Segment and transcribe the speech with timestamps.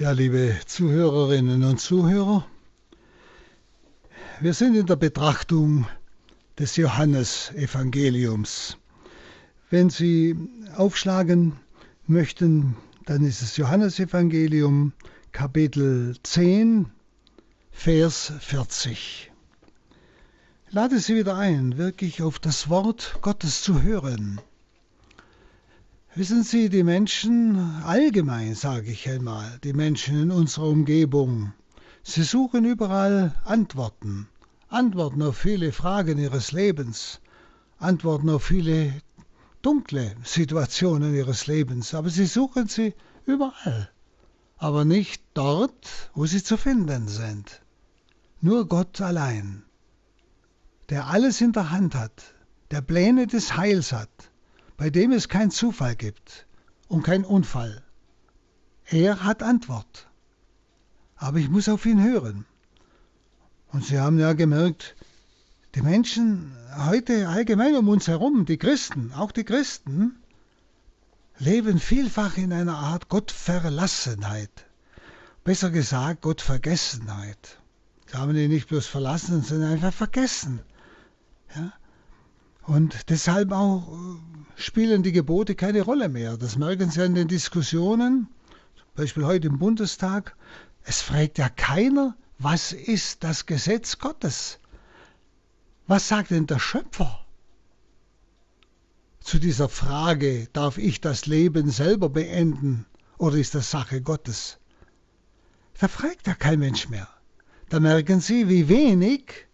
[0.00, 2.46] Ja, liebe Zuhörerinnen und Zuhörer,
[4.40, 5.86] wir sind in der Betrachtung
[6.58, 8.78] des Johannesevangeliums.
[9.68, 10.36] Wenn Sie
[10.74, 11.52] aufschlagen
[12.06, 14.94] möchten, dann ist es Johannesevangelium
[15.32, 16.86] Kapitel 10,
[17.70, 19.30] Vers 40.
[20.66, 24.40] Ich lade Sie wieder ein, wirklich auf das Wort Gottes zu hören.
[26.16, 31.52] Wissen Sie, die Menschen allgemein, sage ich einmal, die Menschen in unserer Umgebung,
[32.02, 34.26] sie suchen überall Antworten,
[34.68, 37.20] Antworten auf viele Fragen ihres Lebens,
[37.78, 38.92] Antworten auf viele
[39.62, 42.92] dunkle Situationen ihres Lebens, aber sie suchen sie
[43.24, 43.88] überall,
[44.56, 47.62] aber nicht dort, wo sie zu finden sind.
[48.40, 49.62] Nur Gott allein,
[50.88, 52.34] der alles in der Hand hat,
[52.72, 54.29] der Pläne des Heils hat,
[54.80, 56.46] bei dem es keinen Zufall gibt
[56.88, 57.82] und keinen Unfall.
[58.86, 60.08] Er hat Antwort.
[61.16, 62.46] Aber ich muss auf ihn hören.
[63.72, 64.96] Und Sie haben ja gemerkt,
[65.74, 70.18] die Menschen heute allgemein um uns herum, die Christen, auch die Christen,
[71.38, 74.64] leben vielfach in einer Art Gottverlassenheit.
[75.44, 77.58] Besser gesagt, Gottvergessenheit.
[78.06, 80.60] Sie haben ihn nicht bloß verlassen, sondern einfach vergessen.
[81.54, 81.70] Ja?
[82.70, 84.16] Und deshalb auch äh,
[84.54, 86.36] spielen die Gebote keine Rolle mehr.
[86.36, 88.28] Das merken Sie an den Diskussionen,
[88.76, 90.36] zum Beispiel heute im Bundestag.
[90.84, 94.60] Es fragt ja keiner, was ist das Gesetz Gottes?
[95.88, 97.26] Was sagt denn der Schöpfer
[99.18, 102.86] zu dieser Frage, darf ich das Leben selber beenden
[103.18, 104.60] oder ist das Sache Gottes?
[105.80, 107.08] Da fragt ja kein Mensch mehr.
[107.68, 109.48] Da merken Sie, wie wenig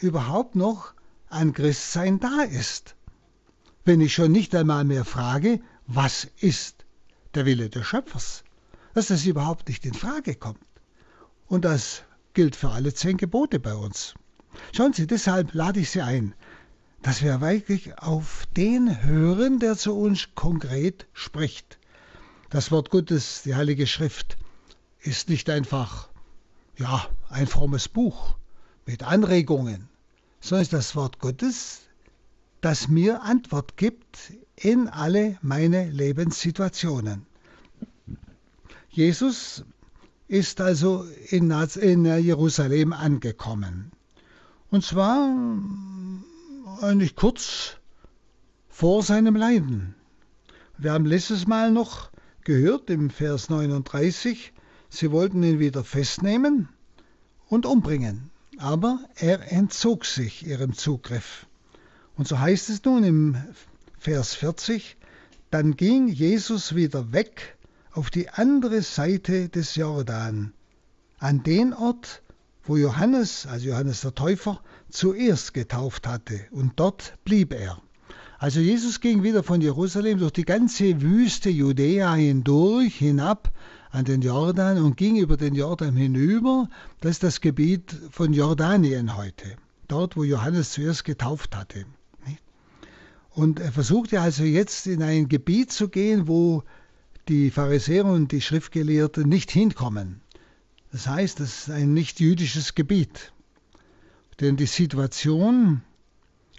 [0.00, 0.95] überhaupt noch
[1.28, 2.94] an Christsein da ist.
[3.84, 6.84] Wenn ich schon nicht einmal mehr frage, was ist
[7.34, 8.42] der Wille des Schöpfers,
[8.94, 10.64] dass das überhaupt nicht in Frage kommt.
[11.46, 12.02] Und das
[12.34, 14.14] gilt für alle zehn Gebote bei uns.
[14.72, 16.34] Schauen Sie, deshalb lade ich Sie ein,
[17.02, 21.78] dass wir wirklich auf den hören, der zu uns konkret spricht.
[22.50, 24.36] Das Wort Gottes, die Heilige Schrift,
[25.00, 26.08] ist nicht einfach,
[26.76, 28.36] ja, ein frommes Buch
[28.86, 29.88] mit Anregungen,
[30.46, 31.80] so ist das Wort Gottes,
[32.60, 37.26] das mir Antwort gibt in alle meine Lebenssituationen.
[38.88, 39.64] Jesus
[40.28, 41.50] ist also in,
[42.04, 43.90] Jerusalem angekommen.
[44.70, 45.36] Und zwar
[46.80, 47.78] eigentlich kurz
[48.68, 49.96] vor seinem Leiden.
[50.78, 52.10] Wir haben letztes Mal noch
[52.44, 54.52] gehört im Vers 39,
[54.90, 56.68] sie wollten ihn wieder festnehmen
[57.48, 61.46] und umbringen aber er entzog sich ihrem Zugriff.
[62.16, 63.36] Und so heißt es nun im
[63.98, 64.96] Vers 40,
[65.50, 67.56] dann ging Jesus wieder weg
[67.92, 70.52] auf die andere Seite des Jordan,
[71.18, 72.22] an den Ort,
[72.64, 77.80] wo Johannes, also Johannes der Täufer, zuerst getauft hatte, und dort blieb er.
[78.38, 83.50] Also Jesus ging wieder von Jerusalem durch die ganze Wüste Judäa hindurch, hinab
[83.96, 86.68] an den Jordan und ging über den Jordan hinüber.
[87.00, 89.56] Das ist das Gebiet von Jordanien heute,
[89.88, 91.86] dort wo Johannes zuerst getauft hatte.
[93.30, 96.62] Und er versuchte also jetzt in ein Gebiet zu gehen, wo
[97.28, 100.20] die Pharisäer und die Schriftgelehrten nicht hinkommen.
[100.92, 103.32] Das heißt, das ist ein nicht jüdisches Gebiet.
[104.40, 105.82] Denn die Situation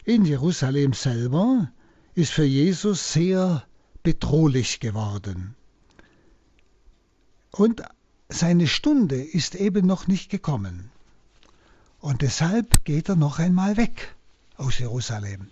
[0.06, 1.72] in Jerusalem selber
[2.16, 3.64] ist für Jesus sehr
[4.02, 5.57] bedrohlich geworden.
[7.52, 7.84] Und
[8.30, 10.92] seine Stunde ist eben noch nicht gekommen.
[12.00, 14.16] Und deshalb geht er noch einmal weg
[14.58, 15.50] aus Jerusalem.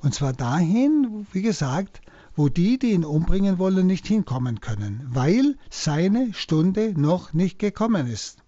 [0.00, 2.00] Und zwar dahin, wie gesagt,
[2.34, 8.06] wo die, die ihn umbringen wollen, nicht hinkommen können, weil seine Stunde noch nicht gekommen
[8.06, 8.38] ist.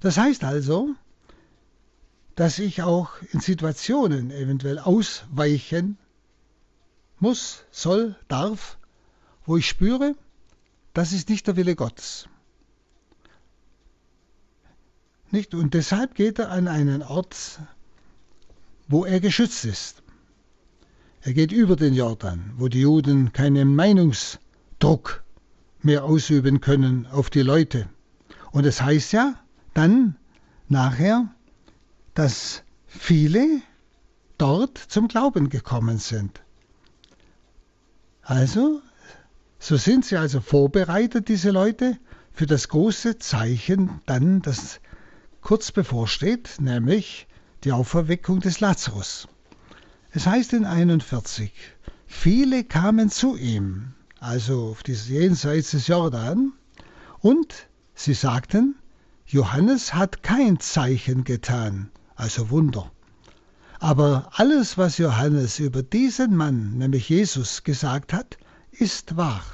[0.00, 0.90] Das heißt also,
[2.34, 5.98] dass ich auch in Situationen eventuell ausweichen
[7.18, 8.76] muss, soll, darf,
[9.46, 10.14] wo ich spüre,
[10.96, 12.26] das ist nicht der Wille Gottes.
[15.30, 15.54] Nicht?
[15.54, 17.60] Und deshalb geht er an einen Ort,
[18.88, 20.02] wo er geschützt ist.
[21.20, 25.22] Er geht über den Jordan, wo die Juden keinen Meinungsdruck
[25.82, 27.90] mehr ausüben können auf die Leute.
[28.50, 29.34] Und es heißt ja
[29.74, 30.16] dann
[30.68, 31.28] nachher,
[32.14, 33.60] dass viele
[34.38, 36.40] dort zum Glauben gekommen sind.
[38.22, 38.80] Also
[39.58, 41.98] so sind sie also vorbereitet, diese Leute,
[42.32, 44.80] für das große Zeichen dann, das
[45.40, 47.26] kurz bevorsteht, nämlich
[47.64, 49.28] die Auferweckung des Lazarus.
[50.10, 51.52] Es heißt in 41,
[52.06, 56.52] viele kamen zu ihm, also auf dieses jenseits des Jordan,
[57.20, 58.76] und Sie sagten,
[59.26, 62.92] Johannes hat kein Zeichen getan, also Wunder.
[63.80, 68.36] Aber alles, was Johannes über diesen Mann, nämlich Jesus, gesagt hat,
[68.78, 69.44] ist wahr.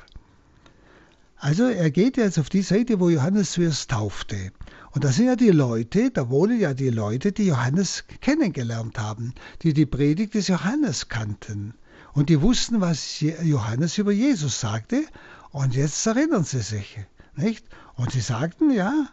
[1.37, 4.53] Also er geht jetzt auf die Seite, wo Johannes zuerst taufte.
[4.93, 9.35] Und da sind ja die Leute, da wohnen ja die Leute, die Johannes kennengelernt haben,
[9.63, 11.75] die die Predigt des Johannes kannten.
[12.13, 15.05] Und die wussten, was Johannes über Jesus sagte.
[15.51, 17.01] Und jetzt erinnern sie sich.
[17.35, 17.67] Nicht?
[17.95, 19.09] Und sie sagten, ja,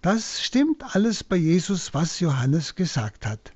[0.00, 3.52] das stimmt alles bei Jesus, was Johannes gesagt hat.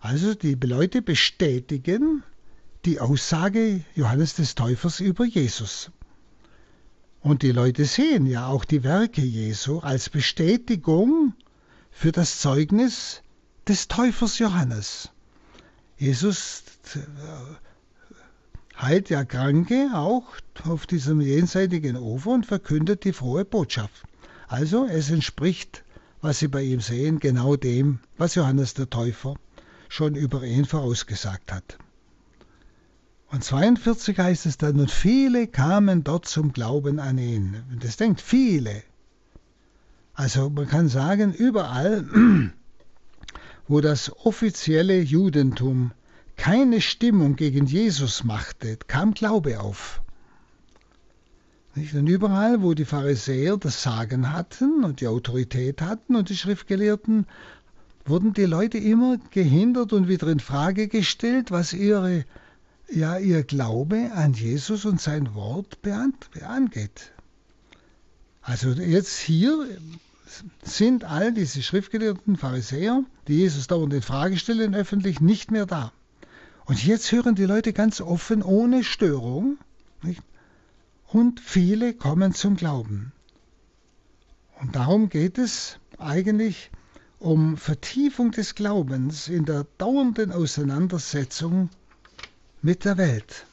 [0.00, 2.22] Also die Leute bestätigen
[2.84, 5.90] die Aussage Johannes des Täufers über Jesus.
[7.20, 11.34] Und die Leute sehen ja auch die Werke Jesu als Bestätigung
[11.92, 13.22] für das Zeugnis
[13.68, 15.10] des Täufers Johannes.
[15.96, 16.64] Jesus
[16.96, 16.98] äh,
[18.76, 20.24] heilt ja Kranke auch
[20.64, 24.02] auf diesem jenseitigen Ufer und verkündet die frohe Botschaft.
[24.48, 25.84] Also es entspricht,
[26.20, 29.36] was sie bei ihm sehen, genau dem, was Johannes der Täufer
[29.88, 31.78] schon über ihn vorausgesagt hat.
[33.32, 37.56] Und 42 heißt es dann, und viele kamen dort zum Glauben an ihn.
[37.80, 38.82] Das denkt viele.
[40.12, 42.04] Also man kann sagen, überall,
[43.68, 45.92] wo das offizielle Judentum
[46.36, 50.02] keine Stimmung gegen Jesus machte, kam Glaube auf.
[51.74, 57.26] Und überall, wo die Pharisäer das Sagen hatten und die Autorität hatten und die Schriftgelehrten,
[58.04, 62.26] wurden die Leute immer gehindert und wieder in Frage gestellt, was ihre
[62.94, 65.78] ja ihr Glaube an Jesus und sein Wort
[66.42, 67.12] angeht.
[68.42, 69.66] Also jetzt hier
[70.62, 75.92] sind all diese schriftgelehrten Pharisäer, die Jesus dauernd in Frage stellen, öffentlich nicht mehr da.
[76.64, 79.58] Und jetzt hören die Leute ganz offen, ohne Störung,
[80.02, 80.22] nicht?
[81.08, 83.12] und viele kommen zum Glauben.
[84.60, 86.70] Und darum geht es eigentlich
[87.18, 91.68] um Vertiefung des Glaubens in der dauernden Auseinandersetzung
[92.62, 93.46] mit der Welt.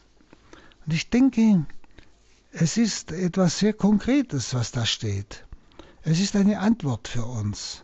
[0.85, 1.65] Und ich denke,
[2.51, 5.45] es ist etwas sehr Konkretes, was da steht.
[6.03, 7.83] Es ist eine Antwort für uns.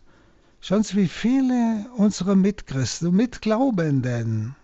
[0.61, 4.55] Schauen Sie, wie viele unserer Mitchristen und Mitglaubenden,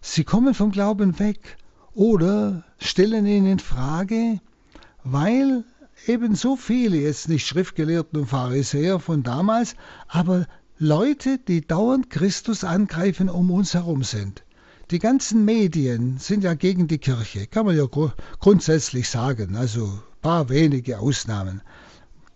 [0.00, 1.58] sie kommen vom Glauben weg
[1.94, 4.40] oder stellen ihn in Frage,
[5.04, 5.64] weil
[6.06, 9.74] eben so viele, jetzt nicht Schriftgelehrten und Pharisäer von damals,
[10.06, 10.46] aber
[10.78, 14.44] Leute, die dauernd Christus angreifen, um uns herum sind.
[14.90, 20.00] Die ganzen Medien sind ja gegen die Kirche, kann man ja gru grundsätzlich sagen, also
[20.22, 21.60] paar wenige Ausnahmen.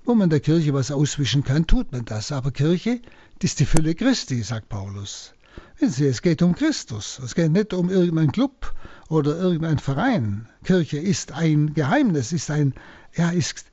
[0.04, 2.30] Wo man der Kirche was auswischen kann, tut man das.
[2.30, 3.00] Aber Kirche,
[3.38, 5.32] das ist die Fülle Christi, sagt Paulus.
[5.78, 7.18] Wissen Sie, es geht um Christus.
[7.24, 8.74] Es geht nicht um irgendeinen Club
[9.08, 10.46] oder irgendeinen Verein.
[10.62, 12.74] Kirche ist ein Geheimnis, ist ein,
[13.14, 13.64] ja, ist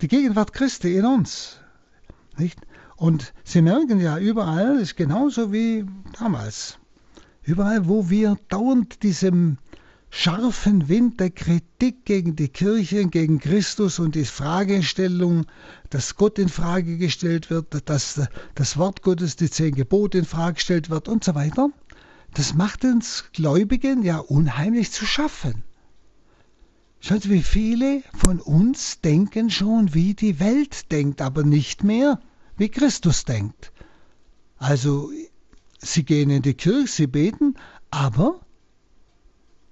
[0.00, 1.60] die Gegenwart Christi in uns.
[2.36, 2.58] Nicht?
[2.96, 5.86] Und Sie merken ja überall, ist genauso wie
[6.18, 6.76] damals.
[7.46, 9.58] Überall, wo wir dauernd diesem
[10.10, 15.46] scharfen Wind der Kritik gegen die Kirche, gegen Christus und die Fragestellung,
[15.90, 18.20] dass Gott in Frage gestellt wird, dass
[18.56, 21.70] das Wort Gottes, die zehn Gebote in Frage gestellt wird und so weiter,
[22.34, 25.62] das macht uns Gläubigen ja unheimlich zu schaffen.
[26.98, 32.18] Schaut, wie viele von uns denken schon, wie die Welt denkt, aber nicht mehr,
[32.56, 33.70] wie Christus denkt.
[34.58, 35.12] Also
[35.86, 37.54] Sie gehen in die Kirche, sie beten,
[37.90, 38.40] aber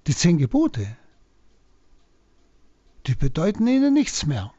[0.06, 0.97] die zehn Gebote,
[3.06, 4.52] die bedeuten ihnen nichts mehr.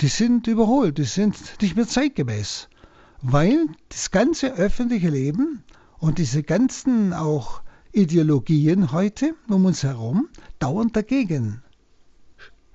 [0.00, 2.68] Die sind überholt, die sind nicht mehr zeitgemäß,
[3.20, 5.62] weil das ganze öffentliche Leben
[5.98, 10.28] und diese ganzen auch Ideologien heute um uns herum
[10.58, 11.62] dauernd dagegen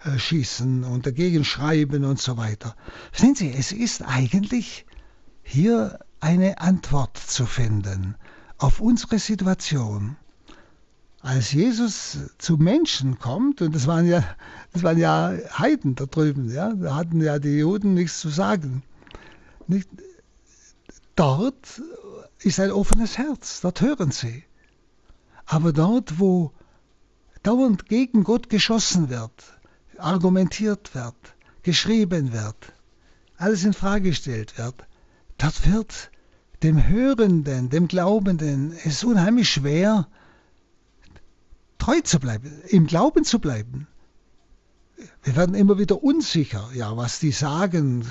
[0.03, 2.75] äh, schießen und dagegen schreiben und so weiter.
[3.11, 4.85] Sehen Sie, es ist eigentlich
[5.41, 8.15] hier eine Antwort zu finden
[8.57, 10.17] auf unsere Situation.
[11.21, 14.23] Als Jesus zu Menschen kommt, und das waren ja,
[14.73, 18.81] das waren ja Heiden da drüben, ja, da hatten ja die Juden nichts zu sagen.
[19.67, 19.87] Nicht,
[21.15, 21.79] dort
[22.39, 24.43] ist ein offenes Herz, dort hören sie.
[25.45, 26.51] Aber dort, wo
[27.43, 29.43] dauernd gegen Gott geschossen wird,
[29.99, 32.73] argumentiert wird, geschrieben wird,
[33.37, 34.87] alles in Frage gestellt wird,
[35.37, 36.09] dort wird
[36.65, 40.07] dem Hörenden, dem Glaubenden, es ist unheimlich schwer,
[41.77, 43.85] treu zu bleiben, im Glauben zu bleiben.
[45.21, 48.03] Wir werden immer wieder unsicher, ja, was die sagen,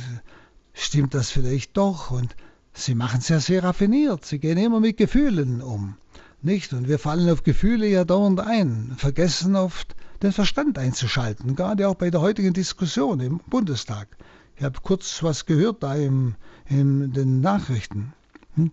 [0.73, 2.12] stimmt das vielleicht doch?
[2.12, 2.37] Und
[2.73, 5.96] sie machen es ja sehr raffiniert, sie gehen immer mit Gefühlen um.
[6.40, 6.73] Nicht?
[6.75, 11.96] Und wir fallen auf Gefühle ja dauernd ein, vergessen oft den Verstand einzuschalten, gerade auch
[11.96, 14.16] bei der heutigen Diskussion im Bundestag.
[14.56, 16.37] Ich habe kurz was gehört da im,
[16.68, 18.12] in den Nachrichten.
[18.56, 18.70] Hm?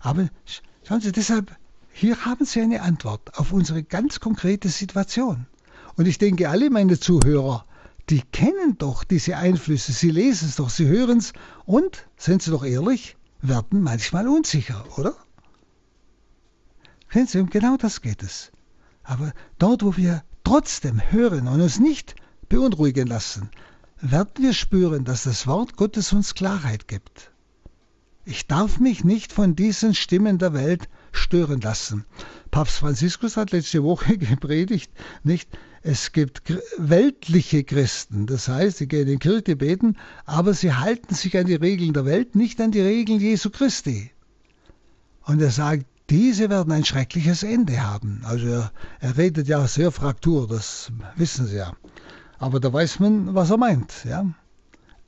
[0.00, 0.28] Aber
[0.82, 1.54] schauen Sie, deshalb,
[1.92, 5.46] hier haben Sie eine Antwort auf unsere ganz konkrete Situation.
[5.96, 7.66] Und ich denke, alle meine Zuhörer,
[8.08, 11.32] die kennen doch diese Einflüsse, sie lesen es doch, sie hören es
[11.66, 15.14] und, sind Sie doch ehrlich, werden manchmal unsicher, oder?
[17.08, 18.52] Kennen Sie, um genau das geht es.
[19.02, 22.16] Aber dort, wo wir trotzdem hören und uns nicht
[22.48, 23.50] beunruhigen lassen,
[24.00, 27.31] werden wir spüren, dass das Wort Gottes uns Klarheit gibt.
[28.24, 32.04] Ich darf mich nicht von diesen Stimmen der Welt stören lassen.
[32.52, 34.92] Papst Franziskus hat letzte Woche gepredigt,
[35.24, 35.48] nicht?
[35.84, 36.42] Es gibt
[36.78, 41.46] weltliche Christen, das heißt, sie gehen in die Kirche beten, aber sie halten sich an
[41.46, 44.12] die Regeln der Welt, nicht an die Regeln Jesu Christi.
[45.24, 48.22] Und er sagt, diese werden ein schreckliches Ende haben.
[48.24, 51.72] Also er, er redet ja sehr Fraktur, das wissen Sie ja.
[52.38, 54.04] Aber da weiß man, was er meint.
[54.04, 54.24] Ja?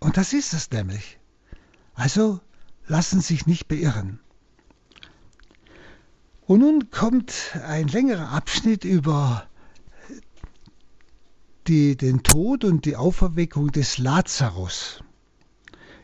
[0.00, 1.20] Und das ist es nämlich.
[1.94, 2.40] Also
[2.86, 4.20] lassen sich nicht beirren.
[6.46, 7.32] Und nun kommt
[7.66, 9.46] ein längerer Abschnitt über
[11.66, 15.02] die, den Tod und die Auferweckung des Lazarus.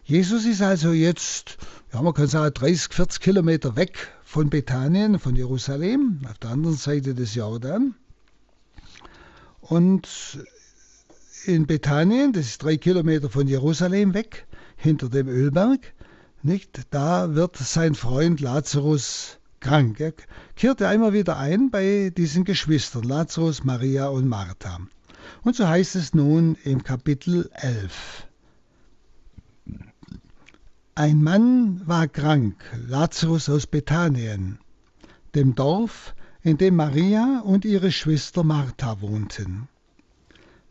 [0.04, 1.58] Jesus ist also jetzt,
[1.92, 6.76] ja, man kann sagen, 30, 40 Kilometer weg von Bethanien, von Jerusalem, auf der anderen
[6.76, 7.94] Seite des Jordan.
[9.60, 10.08] Und
[11.44, 14.46] in Bethanien, das ist drei Kilometer von Jerusalem weg,
[14.76, 15.92] hinter dem Ölberg,
[16.44, 16.86] nicht?
[16.90, 20.00] Da wird sein Freund Lazarus krank.
[20.00, 20.12] Er
[20.56, 24.78] kehrte einmal wieder ein bei diesen Geschwistern, Lazarus, Maria und Martha.
[25.42, 28.26] Und so heißt es nun im Kapitel 11.
[30.94, 32.56] Ein Mann war krank,
[32.88, 34.58] Lazarus aus Bethanien,
[35.34, 39.68] dem Dorf, in dem Maria und ihre Schwester Martha wohnten.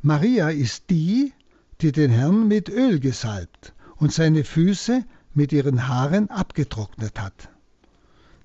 [0.02, 1.34] Maria ist die,
[1.82, 5.04] die den Herrn mit Öl gesalbt und seine Füße
[5.40, 7.50] mit ihren Haaren abgetrocknet hat.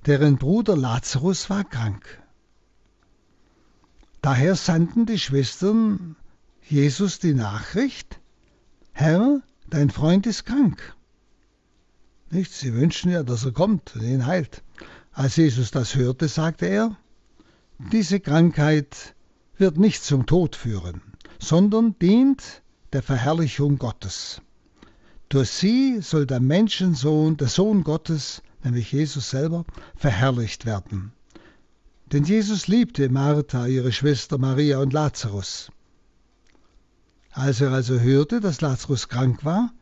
[0.07, 2.23] Deren Bruder Lazarus war krank.
[4.23, 6.17] Daher sandten die Schwestern
[6.63, 8.21] Jesus die Nachricht,
[8.93, 10.95] Herr, dein Freund ist krank.
[12.31, 12.53] Nicht?
[12.53, 14.63] Sie wünschen ja, dass er kommt und ihn heilt.
[15.13, 16.97] Als Jesus das hörte, sagte er,
[17.93, 19.15] diese Krankheit
[19.59, 21.03] wird nicht zum Tod führen
[21.45, 24.41] sondern dient der Verherrlichung Gottes.
[25.29, 29.65] Durch sie soll der Menschensohn, der Sohn Gottes, nämlich Jesus selber,
[29.97, 31.13] verherrlicht werden.
[32.13, 35.71] Denn Jesus liebte Martha, ihre Schwester Maria und Lazarus.
[37.33, 39.73] Als er also hörte, dass Lazarus krank war,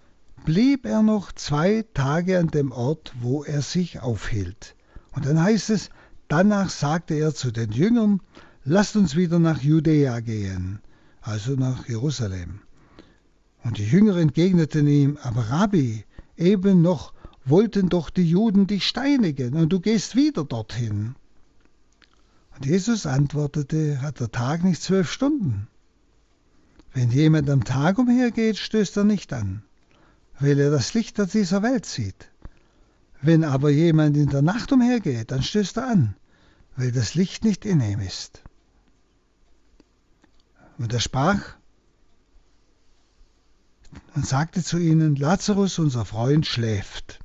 [0.45, 4.75] blieb er noch zwei Tage an dem Ort, wo er sich aufhielt.
[5.13, 5.91] Und dann heißt es,
[6.29, 8.21] danach sagte er zu den Jüngern,
[8.65, 10.81] lasst uns wieder nach Judäa gehen
[11.23, 12.61] also nach Jerusalem.
[13.65, 16.05] Und die Jünger entgegneten ihm, aber Rabbi,
[16.37, 17.13] eben noch
[17.45, 21.15] wollten doch die Juden dich steinigen, und du gehst wieder dorthin.
[22.57, 25.69] Und Jesus antwortete, hat der Tag nicht zwölf Stunden?
[26.93, 29.63] Wenn jemand am Tag umhergeht, stößt er nicht an,
[30.39, 32.31] weil er das Licht dieser Welt sieht.
[33.23, 36.17] Wenn aber jemand in der Nacht umhergeht, dann stößt er an,
[36.77, 38.43] weil das Licht nicht in ihm ist.
[40.79, 41.57] Und er sprach
[44.15, 47.21] und sagte zu ihnen, Lazarus, unser Freund, schläft,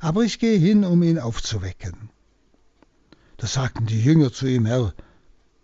[0.00, 2.10] aber ich gehe hin, um ihn aufzuwecken.
[3.36, 4.94] Da sagten die Jünger zu ihm, Herr,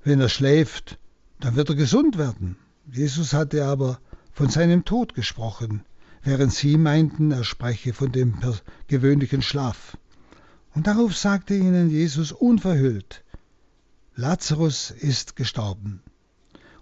[0.02, 0.98] wenn er schläft,
[1.40, 2.56] dann wird er gesund werden.
[2.90, 4.00] Jesus hatte aber
[4.32, 5.84] von seinem Tod gesprochen,
[6.22, 8.38] während sie meinten, er spreche von dem
[8.88, 9.96] gewöhnlichen Schlaf.
[10.74, 13.24] Und darauf sagte ihnen Jesus unverhüllt,
[14.14, 16.02] Lazarus ist gestorben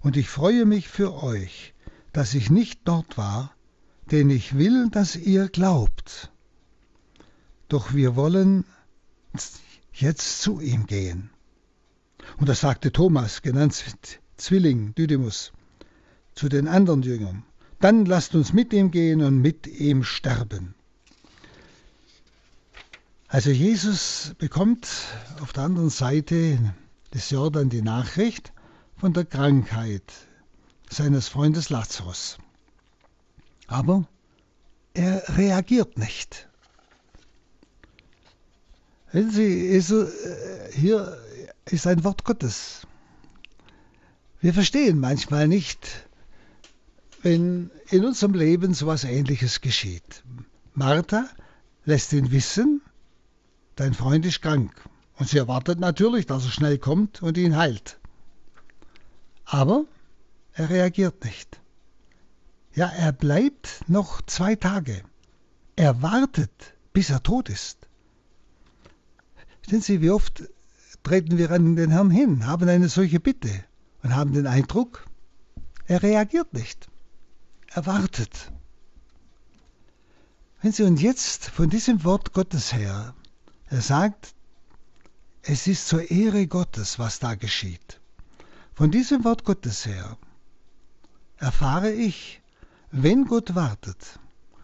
[0.01, 1.75] und ich freue mich für euch,
[2.13, 3.53] dass ich nicht dort war,
[4.11, 6.31] denn ich will, dass ihr glaubt.
[7.69, 8.65] Doch wir wollen
[9.93, 11.31] jetzt zu ihm gehen.
[12.39, 13.85] Und das sagte Thomas, genannt
[14.37, 15.53] Zwilling Didymus,
[16.35, 17.45] zu den anderen Jüngern.
[17.81, 20.75] Dann lasst uns mit ihm gehen und mit ihm sterben.
[23.29, 24.89] Also Jesus bekommt
[25.43, 26.59] auf der anderen Seite
[27.13, 28.53] des Jordan die Nachricht,
[28.97, 30.03] von der Krankheit
[30.91, 32.39] seines Freundes Lazarus.
[33.67, 34.07] Aber
[34.95, 36.49] er reagiert nicht.
[39.13, 40.07] Sie, also,
[40.73, 41.19] hier
[41.67, 42.87] ist ein Wort Gottes.
[44.41, 46.09] Wir verstehen manchmal nicht,
[47.23, 50.23] wenn in unserem Leben so etwas Ähnliches geschieht.
[50.75, 51.29] Martha
[51.85, 52.81] lässt ihn wissen,
[53.77, 54.73] dein Freund ist krank.
[55.17, 57.99] Und sie erwartet natürlich, dass er schnell kommt und ihn heilt.
[59.45, 59.85] Aber
[60.59, 61.61] er reagiert nicht.
[62.75, 65.03] Ja, er bleibt noch zwei Tage.
[65.77, 67.87] Er wartet, bis er tot ist.
[69.69, 70.43] Sehen Sie, wie oft
[71.05, 73.65] treten wir an den Herrn hin, haben eine solche Bitte
[74.03, 75.07] und haben den Eindruck,
[75.87, 76.89] er reagiert nicht.
[77.69, 78.51] Er wartet.
[80.61, 83.15] Wenn Sie und jetzt von diesem Wort Gottes her,
[83.67, 84.35] er sagt,
[85.43, 88.01] es ist zur Ehre Gottes, was da geschieht.
[88.75, 90.19] Von diesem Wort Gottes her
[91.39, 92.43] erfahre ich,
[92.91, 94.19] wenn Gott wartet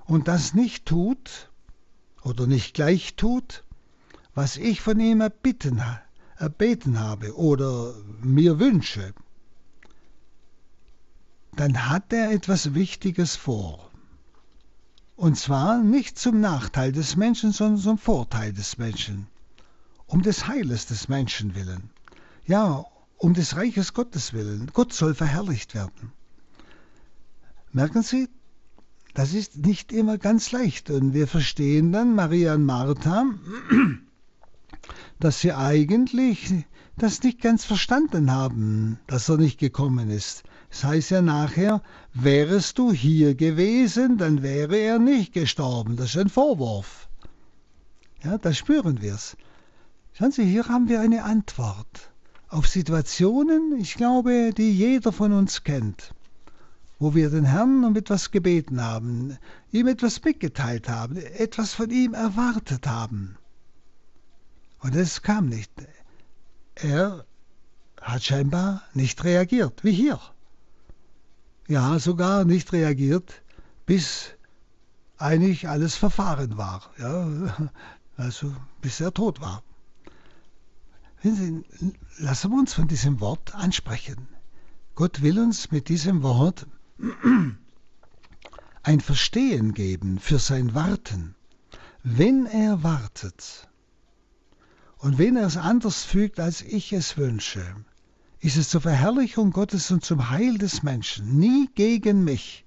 [0.07, 1.51] und das nicht tut
[2.23, 3.65] oder nicht gleich tut,
[4.35, 5.83] was ich von ihm erbitten,
[6.37, 9.15] erbeten habe oder mir wünsche,
[11.53, 13.91] dann hat er etwas Wichtiges vor.
[15.17, 19.29] Und zwar nicht zum Nachteil des Menschen, sondern zum Vorteil des Menschen.
[20.07, 21.91] Um des Heiles des Menschen willen.
[22.47, 22.85] Ja,
[23.17, 24.71] um des Reiches Gottes willen.
[24.75, 26.13] Gott soll verherrlicht werden.
[27.75, 28.29] Merken Sie,
[29.15, 30.91] das ist nicht immer ganz leicht.
[30.91, 33.27] Und wir verstehen dann Maria und Martha,
[35.19, 36.55] dass sie eigentlich
[36.97, 40.45] das nicht ganz verstanden haben, dass er nicht gekommen ist.
[40.71, 45.97] Das heißt ja nachher, wärest du hier gewesen, dann wäre er nicht gestorben.
[45.97, 47.09] Das ist ein Vorwurf.
[48.23, 49.37] Ja, da spüren wir es.
[50.13, 52.13] Schauen Sie, hier haben wir eine Antwort
[52.49, 56.14] auf Situationen, ich glaube, die jeder von uns kennt,
[56.99, 59.37] wo wir den Herrn um etwas gebeten haben,
[59.73, 63.37] ihm etwas mitgeteilt haben, etwas von ihm erwartet haben.
[64.81, 65.71] Und es kam nicht.
[66.75, 67.25] Er
[68.01, 70.21] hat scheinbar nicht reagiert, wie hier
[71.69, 73.43] ja sogar nicht reagiert,
[73.87, 74.31] bis
[75.17, 77.71] eigentlich alles verfahren war, ja,
[78.17, 79.63] also bis er tot war.
[82.19, 84.29] Lassen wir uns von diesem Wort ansprechen.
[84.95, 86.67] Gott will uns mit diesem Wort
[88.83, 91.35] ein Verstehen geben für sein Warten.
[92.03, 93.69] Wenn er wartet
[94.99, 97.65] und wenn er es anders fügt, als ich es wünsche,
[98.41, 102.65] ist es zur Verherrlichung Gottes und zum Heil des Menschen, nie gegen mich,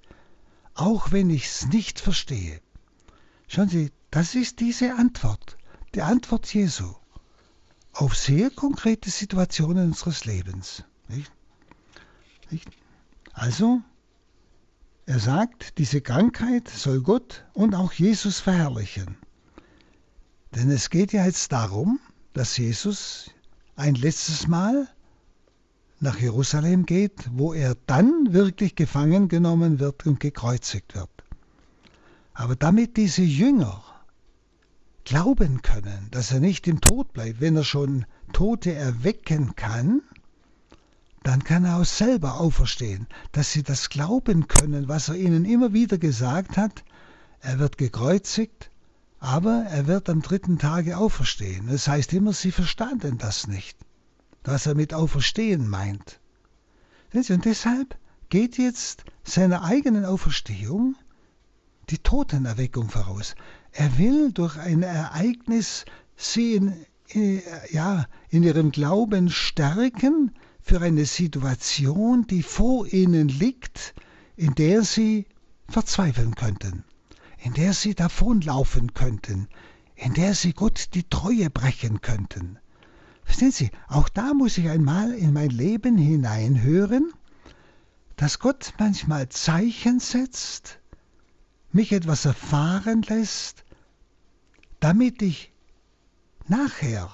[0.74, 2.60] auch wenn ich es nicht verstehe.
[3.48, 5.58] Schauen Sie, das ist diese Antwort,
[5.94, 6.96] die Antwort Jesu
[7.94, 10.84] auf sehr konkrete Situationen unseres Lebens.
[11.08, 11.32] Nicht?
[12.50, 12.68] Nicht?
[13.34, 13.82] Also,
[15.08, 19.18] er sagt, diese Krankheit soll Gott und auch Jesus verherrlichen.
[20.54, 22.00] Denn es geht ja jetzt darum,
[22.34, 23.32] dass Jesus
[23.78, 24.88] ein letztes Mal
[26.02, 31.10] nach Jerusalem geht, wo er dann wirklich gefangen genommen wird und gekreuzigt wird.
[32.34, 33.82] Aber damit diese Jünger
[35.06, 40.02] glauben können, dass er nicht im Tod bleibt, wenn er schon Tote erwecken kann,
[41.28, 45.74] dann kann er auch selber auferstehen, dass sie das glauben können, was er ihnen immer
[45.74, 46.84] wieder gesagt hat.
[47.42, 48.72] Er wird gekreuzigt,
[49.20, 51.68] aber er wird am dritten Tage auferstehen.
[51.68, 53.78] Das heißt immer, sie verstanden das nicht
[54.48, 56.20] was er mit Auferstehen meint.
[57.14, 57.98] Und deshalb
[58.30, 60.96] geht jetzt seiner eigenen Auferstehung
[61.90, 63.36] die Totenerweckung voraus.
[63.72, 65.86] Er will durch ein Ereignis
[66.16, 66.74] sie in,
[67.10, 70.32] äh, ja, in ihrem Glauben stärken
[70.68, 73.96] für eine Situation, die vor ihnen liegt,
[74.36, 75.26] in der sie
[75.70, 76.84] verzweifeln könnten,
[77.38, 79.48] in der sie davonlaufen könnten,
[79.96, 82.60] in der sie Gott die Treue brechen könnten.
[83.24, 87.14] Verstehen Sie, auch da muss ich einmal in mein Leben hineinhören,
[88.18, 90.80] dass Gott manchmal Zeichen setzt,
[91.72, 93.64] mich etwas erfahren lässt,
[94.82, 95.54] damit ich
[96.50, 97.10] nachher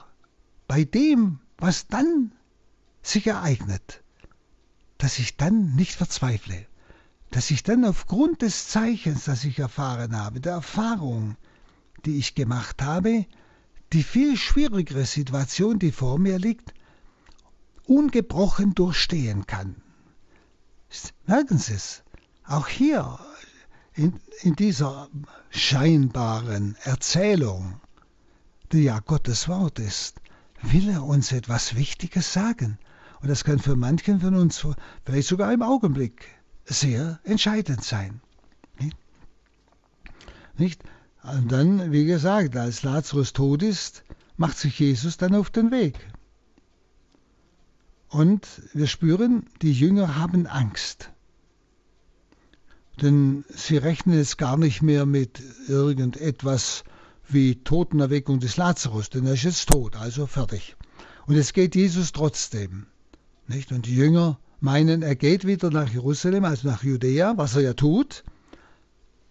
[0.68, 2.32] bei dem, was dann
[3.04, 4.02] sich ereignet,
[4.98, 6.66] dass ich dann nicht verzweifle,
[7.30, 11.36] dass ich dann aufgrund des Zeichens, das ich erfahren habe, der Erfahrung,
[12.06, 13.26] die ich gemacht habe,
[13.92, 16.74] die viel schwierigere Situation, die vor mir liegt,
[17.86, 19.76] ungebrochen durchstehen kann.
[21.26, 22.04] Merken Sie es,
[22.46, 23.20] auch hier
[23.94, 25.10] in, in dieser
[25.50, 27.80] scheinbaren Erzählung,
[28.72, 30.20] die ja Gottes Wort ist,
[30.62, 32.80] will er uns etwas Wichtiges sagen.
[33.24, 34.68] Und das kann für manchen von uns
[35.06, 36.28] vielleicht sogar im Augenblick
[36.66, 38.20] sehr entscheidend sein.
[40.58, 40.84] Nicht?
[41.24, 44.04] Und dann, wie gesagt, als Lazarus tot ist,
[44.36, 46.06] macht sich Jesus dann auf den Weg.
[48.10, 51.10] Und wir spüren, die Jünger haben Angst.
[53.02, 56.84] Denn sie rechnen jetzt gar nicht mehr mit irgendetwas
[57.30, 60.76] wie Totenerweckung des Lazarus, denn er ist jetzt tot, also fertig.
[61.26, 62.88] Und es geht Jesus trotzdem.
[63.48, 63.72] Nicht?
[63.72, 67.74] Und die Jünger meinen, er geht wieder nach Jerusalem, also nach Judäa, was er ja
[67.74, 68.24] tut.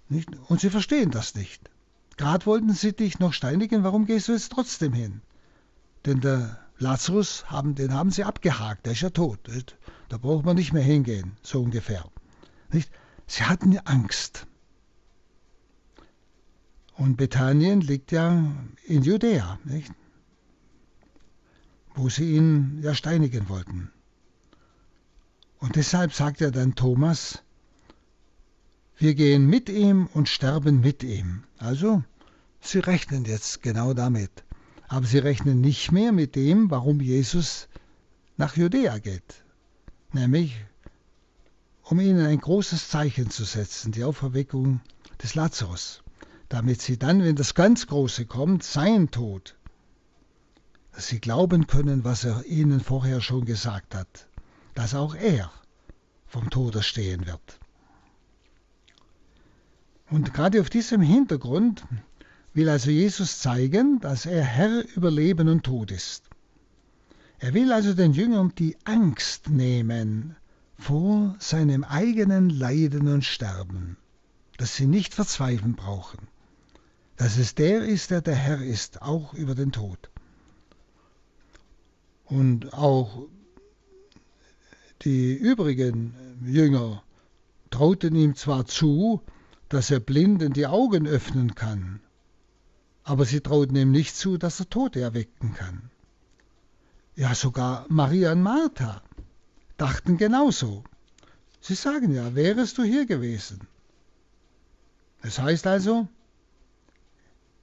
[0.08, 0.28] Nicht?
[0.48, 1.70] Und sie verstehen das nicht.
[2.16, 5.22] Gerade wollten sie dich noch steinigen, warum gehst du jetzt trotzdem hin?
[6.04, 9.48] Denn der Lazarus, haben, den haben sie abgehakt, der ist ja tot.
[9.48, 9.76] Nicht?
[10.08, 12.04] Da braucht man nicht mehr hingehen, so ungefähr.
[12.70, 12.90] Nicht?
[13.26, 14.46] Sie hatten Angst.
[16.94, 18.44] Und Bethanien liegt ja
[18.84, 19.90] in Judäa, nicht?
[21.94, 23.90] wo sie ihn ja steinigen wollten.
[25.62, 27.38] Und deshalb sagt er dann Thomas,
[28.98, 31.44] wir gehen mit ihm und sterben mit ihm.
[31.56, 32.02] Also,
[32.60, 34.42] sie rechnen jetzt genau damit.
[34.88, 37.68] Aber sie rechnen nicht mehr mit dem, warum Jesus
[38.36, 39.44] nach Judäa geht.
[40.12, 40.56] Nämlich,
[41.84, 44.80] um ihnen ein großes Zeichen zu setzen, die Auferweckung
[45.22, 46.02] des Lazarus.
[46.48, 49.54] Damit sie dann, wenn das ganz Große kommt, sein Tod,
[50.90, 54.26] dass sie glauben können, was er ihnen vorher schon gesagt hat
[54.74, 55.50] dass auch er
[56.26, 57.58] vom Tode stehen wird.
[60.10, 61.84] Und gerade auf diesem Hintergrund
[62.54, 66.24] will also Jesus zeigen, dass er Herr über Leben und Tod ist.
[67.38, 70.36] Er will also den Jüngern die Angst nehmen
[70.78, 73.96] vor seinem eigenen Leiden und Sterben,
[74.58, 76.28] dass sie nicht verzweifeln brauchen,
[77.16, 80.10] dass es der ist, der der Herr ist, auch über den Tod.
[82.24, 83.26] Und auch
[85.04, 87.02] die übrigen Jünger
[87.70, 89.22] trauten ihm zwar zu,
[89.68, 92.00] dass er Blinden die Augen öffnen kann,
[93.04, 95.90] aber sie trauten ihm nicht zu, dass er Tote erwecken kann.
[97.16, 99.02] Ja, sogar Maria und Martha
[99.76, 100.84] dachten genauso.
[101.60, 103.60] Sie sagen ja, wärest du hier gewesen.
[105.22, 106.08] Das heißt also,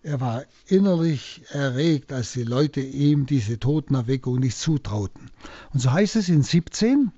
[0.02, 5.30] er war innerlich erregt, als die Leute ihm diese Totenerweckung nicht zutrauten.
[5.74, 7.12] Und so heißt es in 17,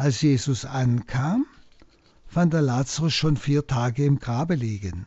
[0.00, 1.44] als Jesus ankam,
[2.26, 5.04] fand er Lazarus schon vier Tage im Grabe liegen.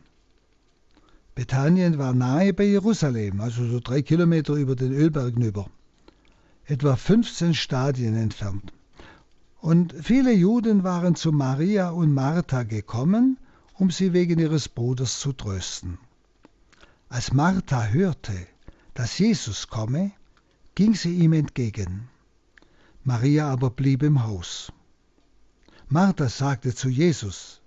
[1.34, 5.68] Bethanien war nahe bei Jerusalem, also so drei Kilometer über den Ölberg hinüber,
[6.64, 8.72] etwa 15 Stadien entfernt.
[9.60, 13.38] Und viele Juden waren zu Maria und Martha gekommen,
[13.72, 15.98] um sie wegen ihres Bruders zu trösten.
[17.08, 18.46] Als Martha hörte,
[18.94, 20.12] dass Jesus komme,
[20.76, 22.08] ging sie ihm entgegen.
[23.02, 24.72] Maria aber blieb im Haus.
[25.88, 27.60] Martha sagte zu Jesus,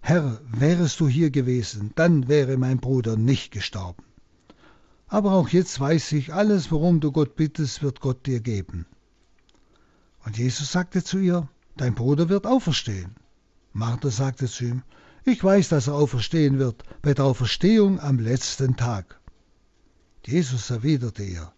[0.00, 4.04] Herr, wärest du hier gewesen, dann wäre mein Bruder nicht gestorben.
[5.06, 8.86] Aber auch jetzt weiß ich, alles, worum du Gott bittest, wird Gott dir geben.
[10.24, 13.16] Und Jesus sagte zu ihr, Dein Bruder wird auferstehen.
[13.72, 14.82] Martha sagte zu ihm,
[15.24, 19.20] Ich weiß, dass er auferstehen wird, bei der Auferstehung am letzten Tag.
[20.24, 21.52] Jesus erwiderte ihr,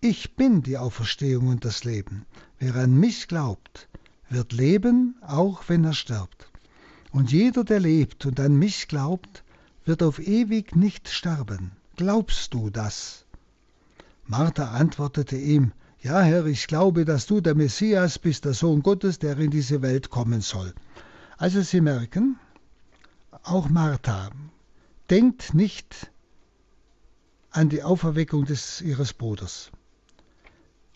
[0.00, 2.26] Ich bin die Auferstehung und das Leben.
[2.58, 3.88] Wer an mich glaubt,
[4.30, 6.50] wird leben, auch wenn er stirbt.
[7.12, 9.42] Und jeder, der lebt und an mich glaubt,
[9.84, 11.72] wird auf ewig nicht sterben.
[11.96, 13.26] Glaubst du das?
[14.26, 19.18] Martha antwortete ihm, Ja, Herr, ich glaube, dass du der Messias bist, der Sohn Gottes,
[19.18, 20.72] der in diese Welt kommen soll.
[21.36, 22.38] Also Sie merken,
[23.42, 24.30] auch Martha
[25.10, 26.10] denkt nicht
[27.50, 29.70] an die Auferweckung des, ihres Bruders.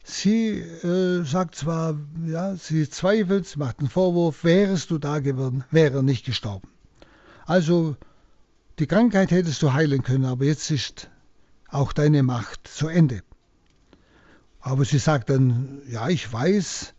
[0.07, 5.65] Sie äh, sagt zwar, ja, sie zweifelt, sie macht einen Vorwurf, wärest du da geworden,
[5.71, 6.69] wäre er nicht gestorben.
[7.47, 7.97] Also
[8.79, 11.09] die Krankheit hättest du heilen können, aber jetzt ist
[11.69, 13.23] auch deine Macht zu Ende.
[14.61, 16.93] Aber sie sagt dann, ja, ich weiß,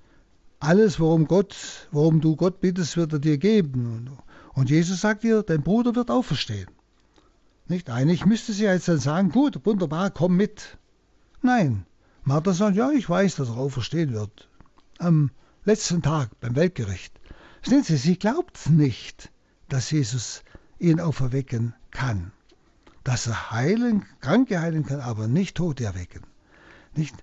[0.60, 1.56] alles, worum Gott,
[1.91, 4.18] worum du Gott bittest, wird er dir geben.
[4.54, 6.72] Und Jesus sagt ihr, dein Bruder wird auferstehen.
[7.68, 7.91] Nicht?
[7.91, 10.80] Eigentlich müsste sie jetzt dann sagen, gut, wunderbar, komm mit.
[11.44, 11.86] Nein,
[12.27, 14.49] Martha sagt, ja, ich weiß, dass er auferstehen wird.
[14.97, 15.29] Am
[15.63, 17.13] letzten Tag beim Weltgericht.
[17.61, 19.31] Sehen Sie, sie glaubt nicht,
[19.69, 20.41] dass Jesus
[20.79, 22.31] ihn auferwecken kann.
[23.03, 26.23] Dass er heilen, Kranke heilen kann, aber nicht Tote erwecken.
[26.95, 27.15] Nicht?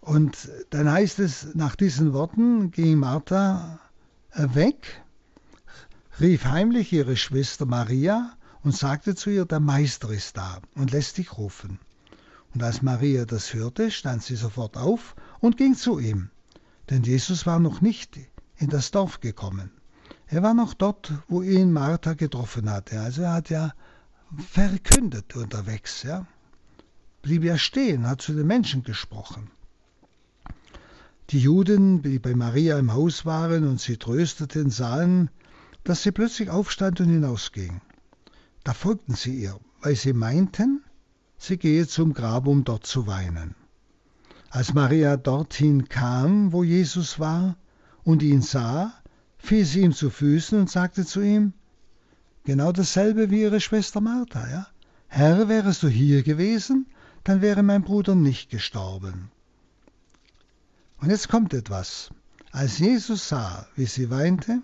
[0.00, 3.80] Und dann heißt es, nach diesen Worten ging Martha
[4.34, 5.02] weg,
[6.20, 11.16] rief heimlich ihre Schwester Maria und sagte zu ihr, der Meister ist da und lässt
[11.16, 11.78] dich rufen.
[12.54, 16.30] Und als Maria das hörte, stand sie sofort auf und ging zu ihm.
[16.88, 18.18] Denn Jesus war noch nicht
[18.56, 19.72] in das Dorf gekommen.
[20.28, 23.00] Er war noch dort, wo ihn Martha getroffen hatte.
[23.00, 23.72] Also er hat ja
[24.48, 26.04] verkündet unterwegs.
[26.04, 26.26] Ja.
[27.22, 29.50] Blieb ja stehen, hat zu den Menschen gesprochen.
[31.30, 35.30] Die Juden, die bei Maria im Haus waren und sie trösteten, sahen,
[35.82, 37.80] dass sie plötzlich aufstand und hinausging.
[38.62, 40.84] Da folgten sie ihr, weil sie meinten,
[41.38, 43.54] sie gehe zum Grab, um dort zu weinen.
[44.50, 47.56] Als Maria dorthin kam, wo Jesus war,
[48.04, 48.92] und ihn sah,
[49.38, 51.52] fiel sie ihm zu Füßen und sagte zu ihm,
[52.44, 54.66] genau dasselbe wie ihre Schwester Martha, ja?
[55.08, 56.86] Herr, wärest du hier gewesen,
[57.24, 59.30] dann wäre mein Bruder nicht gestorben.
[61.00, 62.10] Und jetzt kommt etwas.
[62.52, 64.62] Als Jesus sah, wie sie weinte,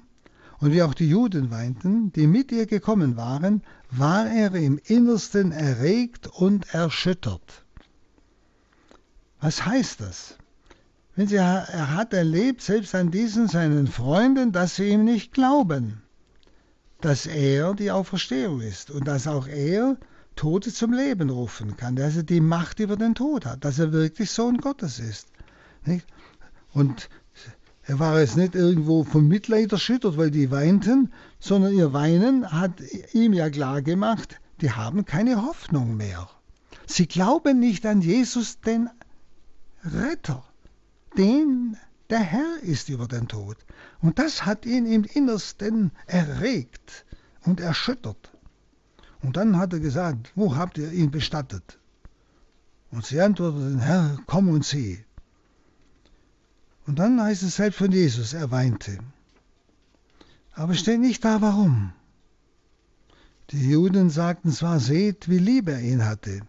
[0.60, 5.52] und wie auch die Juden weinten, die mit ihr gekommen waren, war er im Innersten
[5.52, 7.64] erregt und erschüttert.
[9.40, 10.36] Was heißt das?
[11.16, 16.02] Wenn sie, er hat erlebt, selbst an diesen seinen Freunden, dass sie ihm nicht glauben,
[17.00, 19.96] dass er die Auferstehung ist und dass auch er
[20.36, 23.92] Tote zum Leben rufen kann, dass er die Macht über den Tod hat, dass er
[23.92, 25.28] wirklich Sohn Gottes ist.
[26.72, 27.08] Und
[27.84, 32.80] er war jetzt nicht irgendwo vom Mitleid erschüttert, weil die weinten, sondern ihr Weinen hat
[33.12, 36.28] ihm ja klar gemacht, die haben keine Hoffnung mehr.
[36.86, 38.90] Sie glauben nicht an Jesus, den
[39.84, 40.44] Retter,
[41.16, 41.76] den
[42.10, 43.56] der Herr ist über den Tod.
[44.02, 47.06] Und das hat ihn im Innersten erregt
[47.44, 48.32] und erschüttert.
[49.22, 51.78] Und dann hat er gesagt, wo habt ihr ihn bestattet?
[52.90, 55.04] Und sie antworteten, Herr, komm und sieh.
[56.90, 58.98] Und dann heißt es selbst von Jesus, er weinte.
[60.54, 61.92] Aber steht nicht da, warum.
[63.50, 66.40] Die Juden sagten zwar, seht, wie lieb er ihn hatte.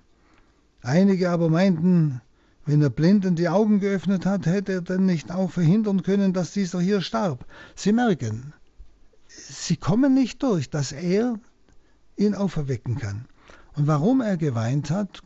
[0.82, 2.22] Einige aber meinten,
[2.66, 6.54] wenn er Blinden die Augen geöffnet hat, hätte er denn nicht auch verhindern können, dass
[6.54, 7.46] dieser hier starb.
[7.76, 8.52] Sie merken,
[9.28, 11.40] sie kommen nicht durch, dass er
[12.18, 13.26] ihn auferwecken kann.
[13.76, 15.22] Und warum er geweint hat,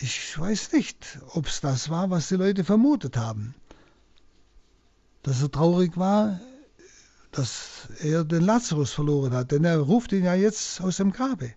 [0.00, 3.54] ich weiß nicht, ob es das war, was die Leute vermutet haben.
[5.22, 6.38] Dass er traurig war,
[7.32, 11.52] dass er den Lazarus verloren hat, denn er ruft ihn ja jetzt aus dem Grabe.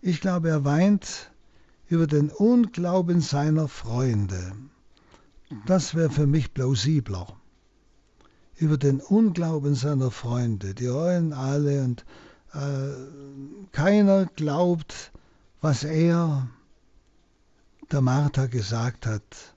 [0.00, 1.30] Ich glaube, er weint
[1.88, 4.52] über den Unglauben seiner Freunde.
[5.66, 7.26] Das wäre für mich plausibler.
[8.56, 10.74] Über den Unglauben seiner Freunde.
[10.74, 12.04] Die heulen alle und
[12.54, 15.12] äh, keiner glaubt,
[15.60, 16.48] was er
[17.90, 19.54] der Martha gesagt hat,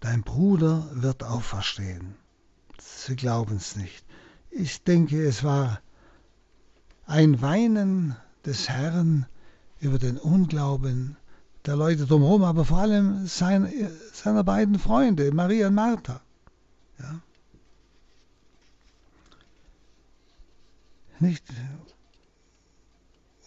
[0.00, 2.14] dein Bruder wird auferstehen.
[2.78, 4.04] Sie glauben es nicht.
[4.50, 5.80] Ich denke, es war
[7.06, 9.26] ein Weinen des Herrn
[9.80, 11.16] über den Unglauben
[11.66, 13.70] der Leute drumherum, aber vor allem sein,
[14.12, 16.20] seiner beiden Freunde, Maria und Martha.
[16.98, 17.20] Ja.
[21.18, 21.44] Nicht?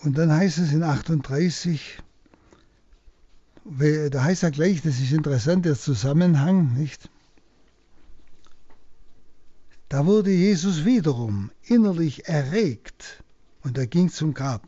[0.02, 2.04] Und dann heißt es in 38,
[3.65, 7.10] da heißt ja gleich, das ist interessant, der Zusammenhang, nicht?
[9.89, 13.23] Da wurde Jesus wiederum innerlich erregt
[13.62, 14.67] und er ging zum Grab.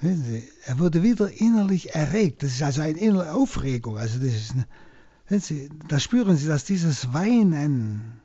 [0.00, 2.42] Sie, er wurde wieder innerlich erregt.
[2.42, 3.96] Das ist also eine innere Aufregung.
[3.96, 8.20] Also das ist eine, Sie, da spüren Sie, dass dieses Weinen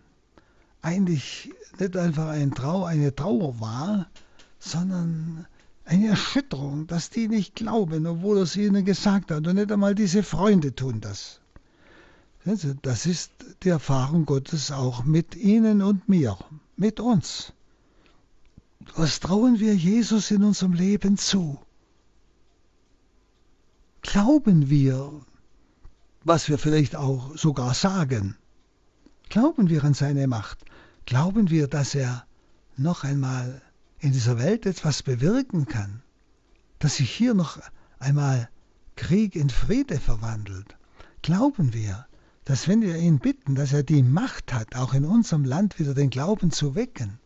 [0.81, 4.09] eigentlich nicht einfach ein Trau, eine Trauer war,
[4.59, 5.47] sondern
[5.89, 9.47] eine Erschütterung, dass die nicht glauben, obwohl er es ihnen gesagt hat.
[9.47, 11.41] Und nicht einmal diese Freunde tun das.
[12.83, 13.31] Das ist
[13.63, 16.37] die Erfahrung Gottes auch mit Ihnen und mir,
[16.77, 17.53] mit uns.
[18.95, 21.59] Was trauen wir Jesus in unserem Leben zu?
[24.01, 25.11] Glauben wir,
[26.23, 28.37] was wir vielleicht auch sogar sagen?
[29.29, 30.59] Glauben wir an seine Macht?
[31.05, 32.25] Glauben wir, dass er
[32.77, 33.61] noch einmal
[33.99, 36.01] in dieser Welt etwas bewirken kann,
[36.79, 37.59] dass sich hier noch
[37.99, 38.49] einmal
[38.95, 40.77] Krieg in Friede verwandelt,
[41.21, 42.05] glauben wir,
[42.45, 45.93] dass wenn wir ihn bitten, dass er die Macht hat, auch in unserem Land wieder
[45.93, 47.19] den Glauben zu wecken,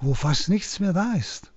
[0.00, 1.52] wo fast nichts mehr da ist.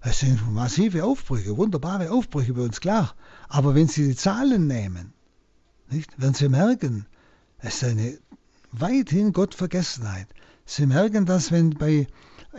[0.00, 3.14] Es sind massive Aufbrüche, wunderbare Aufbrüche bei uns, klar.
[3.48, 5.12] Aber wenn Sie die Zahlen nehmen,
[5.90, 7.06] nicht, werden Sie merken,
[7.58, 8.18] es ist eine
[8.72, 10.26] weithin Gottvergessenheit.
[10.64, 12.08] Sie merken das, wenn bei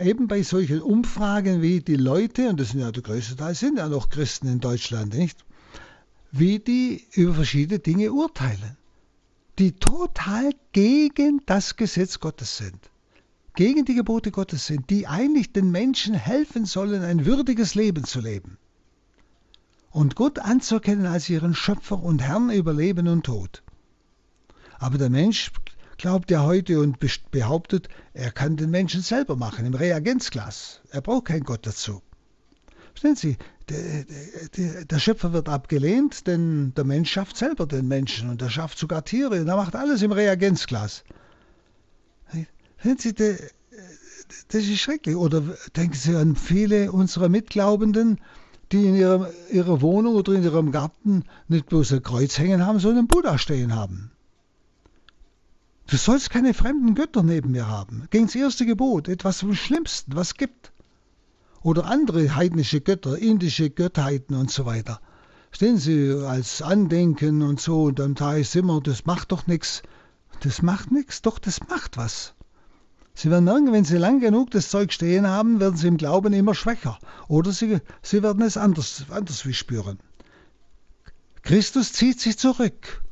[0.00, 3.78] eben bei solchen Umfragen wie die Leute, und das sind ja der größte Teil, sind
[3.78, 5.44] ja noch Christen in Deutschland, nicht?
[6.32, 8.76] Wie die über verschiedene Dinge urteilen,
[9.58, 12.90] die total gegen das Gesetz Gottes sind,
[13.54, 18.20] gegen die Gebote Gottes sind, die eigentlich den Menschen helfen sollen, ein würdiges Leben zu
[18.20, 18.58] leben
[19.94, 23.62] und Gott anzuerkennen als ihren Schöpfer und Herrn über Leben und Tod.
[24.80, 25.52] Aber der Mensch
[25.96, 26.98] glaubt er heute und
[27.30, 30.80] behauptet, er kann den Menschen selber machen, im Reagenzglas.
[30.90, 32.02] Er braucht keinen Gott dazu.
[32.92, 33.36] Verstehen Sie,
[33.68, 34.04] der,
[34.56, 38.78] der, der, Schöpfer wird abgelehnt, denn der Mensch schafft selber den Menschen und er schafft
[38.78, 41.02] sogar Tiere und er macht alles im Reagenzglas.
[42.76, 43.38] Verstehen Sie, der,
[44.48, 45.16] das ist schrecklich.
[45.16, 45.42] Oder
[45.76, 48.20] denken Sie an viele unserer Mitglaubenden,
[48.72, 52.78] die in ihrer, ihrer Wohnung oder in ihrem Garten nicht bloß ein Kreuz hängen haben,
[52.78, 54.10] sondern einen Buddha stehen haben.
[55.86, 58.06] Du sollst keine fremden Götter neben mir haben.
[58.10, 60.72] Gegen das erste Gebot, etwas vom Schlimmsten, was gibt.
[61.62, 65.00] Oder andere heidnische Götter, indische Gottheiten und so weiter.
[65.50, 69.82] Stehen sie als Andenken und so, und dann heißt immer, das macht doch nichts.
[70.40, 72.34] Das macht nichts, doch das macht was.
[73.14, 76.32] Sie werden merken, wenn Sie lang genug das Zeug stehen haben, werden Sie im Glauben
[76.32, 76.98] immer schwächer.
[77.28, 79.98] Oder Sie, Sie werden es anders, anders wie spüren.
[81.42, 83.03] Christus zieht sich zurück,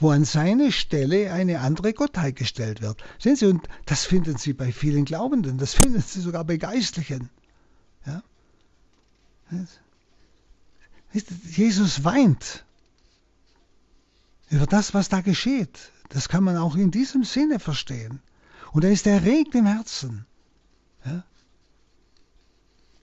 [0.00, 3.04] wo an seine Stelle eine andere Gottheit gestellt wird.
[3.18, 7.28] Sehen Sie, und das finden Sie bei vielen Glaubenden, das finden Sie sogar bei Geistlichen.
[8.06, 8.22] Ja?
[11.44, 12.64] Jesus weint
[14.48, 15.92] über das, was da geschieht.
[16.08, 18.20] Das kann man auch in diesem Sinne verstehen.
[18.72, 20.26] Und er ist erregt im Herzen.
[21.04, 21.24] Ja?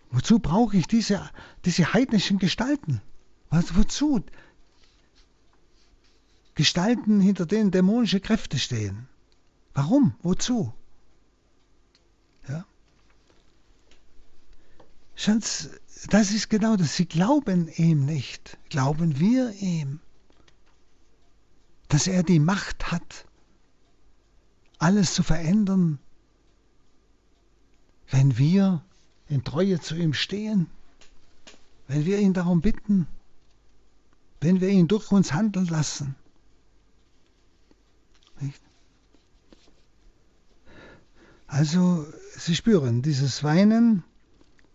[0.09, 1.29] Wozu brauche ich diese,
[1.63, 3.01] diese heidnischen Gestalten?
[3.49, 4.23] Was, wozu?
[6.57, 9.07] Gestalten, hinter denen dämonische Kräfte stehen.
[9.75, 10.15] Warum?
[10.23, 10.73] Wozu?
[12.47, 12.65] Ja?
[15.15, 15.69] Schatz,
[16.09, 16.95] das ist genau das.
[16.95, 18.57] Sie glauben ihm nicht.
[18.69, 19.99] Glauben wir ihm,
[21.89, 23.27] dass er die Macht hat,
[24.79, 25.99] alles zu verändern,
[28.09, 28.83] wenn wir
[29.27, 30.65] in Treue zu ihm stehen,
[31.87, 33.05] wenn wir ihn darum bitten,
[34.41, 36.15] wenn wir ihn durch uns handeln lassen.
[41.47, 42.05] Also,
[42.37, 44.03] Sie spüren, dieses Weinen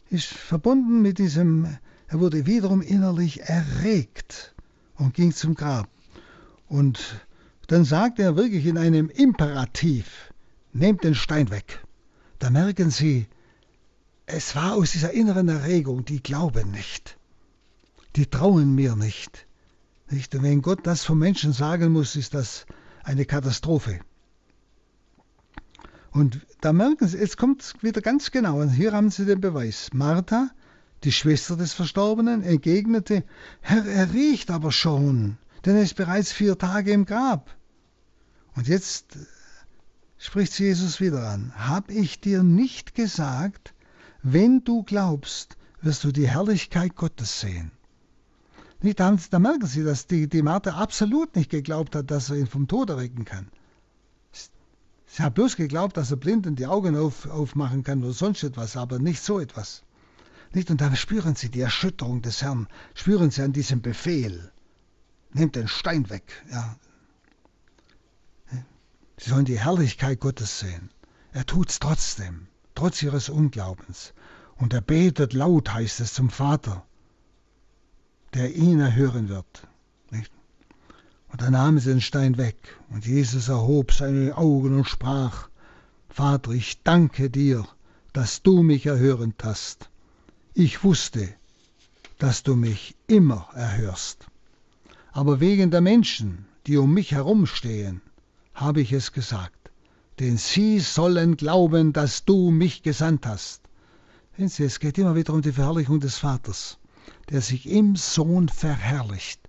[0.09, 4.55] ist verbunden mit diesem, er wurde wiederum innerlich erregt
[4.97, 5.89] und ging zum Grab.
[6.69, 7.27] Und
[7.69, 10.33] dann sagt er wirklich in einem Imperativ,
[10.73, 11.85] nehmt den Stein weg.
[12.39, 13.27] Da merken Sie,
[14.27, 17.19] es war aus dieser inneren Erregung, die glauben nicht.
[18.17, 19.47] Die trauen mir nicht.
[20.11, 20.35] nicht.
[20.35, 22.67] Und wenn Gott das vom Menschen sagen muss, ist das
[23.05, 24.01] eine Katastrophe.
[26.13, 29.89] Und da merken Sie, es kommt wieder ganz genau, und hier haben Sie den Beweis.
[29.95, 30.51] Martha,
[31.05, 33.25] die Schwester des Verstorbenen, entgegnete,
[33.63, 37.51] Herr, er riecht aber schon, denn er ist bereits vier Tage im Grab.
[38.55, 39.17] Und jetzt
[40.19, 41.53] spricht Jesus wieder an.
[41.57, 43.73] Hab ich dir nicht gesagt,
[44.23, 47.73] wenn du glaubst, wirst du die Herrlichkeit Gottes sehen.
[48.83, 52.37] Nicht, da, da merken Sie, dass die, die Martha absolut nicht geglaubt hat, dass er
[52.37, 53.49] ihn vom Tod erwecken kann.
[55.15, 58.79] Sie hat bloß geglaubt, dass er Blinden die Augen auf, aufmachen kann oder sonst etwas,
[58.79, 59.83] aber nicht so etwas.
[60.55, 60.71] Nicht?
[60.71, 64.51] Und da spüren Sie die Erschütterung des Herrn, spüren Sie an diesem Befehl.
[65.35, 66.43] Nehmt den Stein weg.
[66.51, 66.77] Ja,
[69.19, 70.89] Sie sollen die Herrlichkeit Gottes sehen.
[71.33, 74.15] Er tut's trotzdem, trotz ihres Unglaubens.
[74.57, 76.87] Und er betet laut, heißt es, zum Vater,
[78.33, 79.69] der ihn erhören wird.
[81.33, 82.57] Und dann nahmen sie den Stein weg.
[82.91, 85.49] Und Jesus erhob seine Augen und sprach,
[86.11, 87.67] Vater, ich danke dir,
[88.13, 89.89] dass du mich erhören hast.
[90.53, 91.27] Ich wusste,
[92.19, 94.27] dass du mich immer erhörst.
[95.13, 98.03] Aber wegen der Menschen, die um mich herumstehen,
[98.55, 99.71] habe ich es gesagt,
[100.21, 103.63] denn sie sollen glauben, dass du mich gesandt hast.
[104.37, 106.79] Sie, es geht immer wieder um die Verherrlichung des Vaters,
[107.31, 109.42] der sich im Sohn verherrlicht.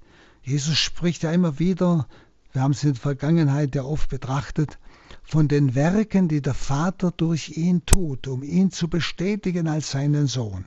[0.44, 2.08] Jesus spricht ja immer wieder,
[2.52, 4.78] wir haben es in der Vergangenheit ja oft betrachtet,
[5.24, 10.28] von den Werken, die der Vater durch ihn tut, um ihn zu bestätigen als seinen
[10.28, 10.66] Sohn.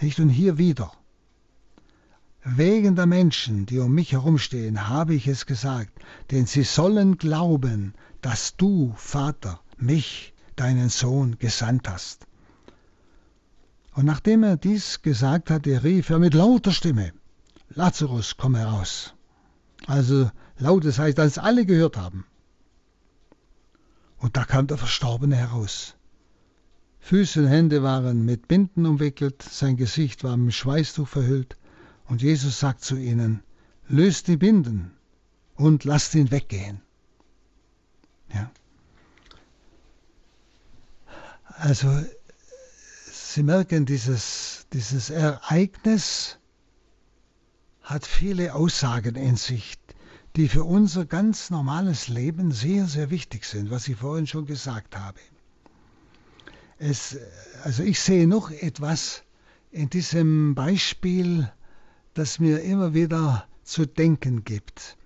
[0.00, 0.20] Nicht?
[0.20, 0.92] Und hier wieder.
[2.44, 5.90] Wegen der Menschen, die um mich herumstehen, habe ich es gesagt,
[6.30, 12.26] denn sie sollen glauben, dass du, Vater, mich, deinen Sohn, gesandt hast.
[13.94, 17.12] Und nachdem er dies gesagt hatte, rief er mit lauter Stimme,
[17.76, 19.14] Lazarus, komm heraus.
[19.86, 22.24] Also lautes heißt, als alle gehört haben.
[24.16, 25.94] Und da kam der Verstorbene heraus.
[27.00, 31.56] Füße und Hände waren mit Binden umwickelt, sein Gesicht war mit Schweißtuch verhüllt,
[32.06, 33.42] und Jesus sagt zu ihnen,
[33.88, 34.92] löst die Binden
[35.54, 36.80] und lasst ihn weggehen.
[38.32, 38.50] Ja.
[41.58, 41.88] Also
[43.12, 46.38] Sie merken, dieses, dieses Ereignis
[47.86, 49.78] hat viele Aussagen in sich,
[50.36, 54.96] die für unser ganz normales Leben sehr, sehr wichtig sind, was ich vorhin schon gesagt
[54.96, 55.18] habe.
[56.78, 57.16] Es,
[57.64, 59.22] also ich sehe noch etwas
[59.70, 61.50] in diesem Beispiel
[62.16, 64.96] das mir immer wieder zu denken gibt.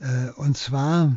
[0.00, 1.16] Äh, und zwar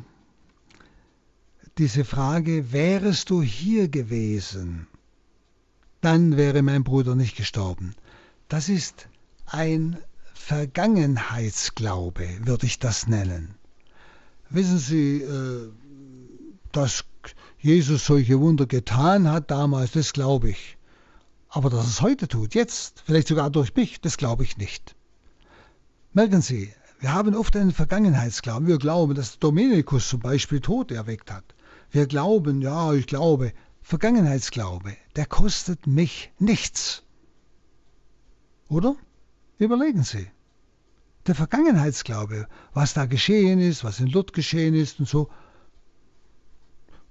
[1.79, 4.87] diese Frage, wärest du hier gewesen,
[6.01, 7.95] dann wäre mein Bruder nicht gestorben.
[8.47, 9.07] Das ist
[9.47, 9.97] ein
[10.45, 13.55] Vergangenheitsglaube, würde ich das nennen.
[14.49, 15.71] Wissen Sie, äh,
[16.73, 17.05] dass
[17.59, 20.77] Jesus solche Wunder getan hat damals, das glaube ich.
[21.47, 24.97] Aber dass es heute tut, jetzt, vielleicht sogar durch mich, das glaube ich nicht.
[26.11, 28.67] Merken Sie, wir haben oft einen Vergangenheitsglauben.
[28.67, 31.45] Wir glauben, dass Dominikus zum Beispiel Tod erweckt hat.
[31.89, 37.03] Wir glauben, ja, ich glaube, Vergangenheitsglaube, der kostet mich nichts.
[38.67, 38.97] Oder?
[39.57, 40.27] Überlegen Sie.
[41.27, 45.29] Der Vergangenheitsglaube, was da geschehen ist, was in Lourdes geschehen ist und so,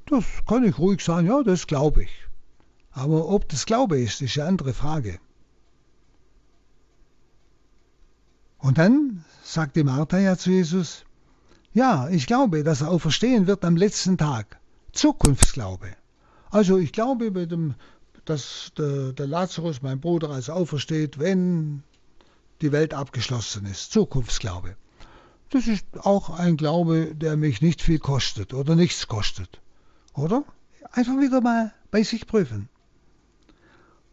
[0.07, 2.11] das kann ich ruhig sagen, ja, das glaube ich.
[2.91, 5.19] Aber ob das Glaube ist, ist eine andere Frage.
[8.59, 11.05] Und dann sagte Martha ja zu Jesus,
[11.73, 14.61] ja, ich glaube, dass er auferstehen wird am letzten Tag.
[14.93, 15.89] Zukunftsglaube.
[16.51, 17.75] Also ich glaube, dem,
[18.27, 21.83] dass der, der Lazarus, mein Bruder, also aufersteht, wenn
[22.63, 23.93] die Welt abgeschlossen ist.
[23.93, 24.77] Zukunftsglaube.
[25.51, 29.61] Das ist auch ein Glaube, der mich nicht viel kostet oder nichts kostet.
[30.15, 30.45] Oder?
[30.93, 32.69] Einfach wieder mal bei sich prüfen.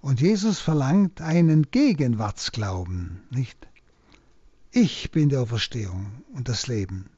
[0.02, 3.68] Und Jesus verlangt einen Gegenwartsglauben, nicht?
[4.72, 7.10] Ich bin der Auferstehung und das Leben,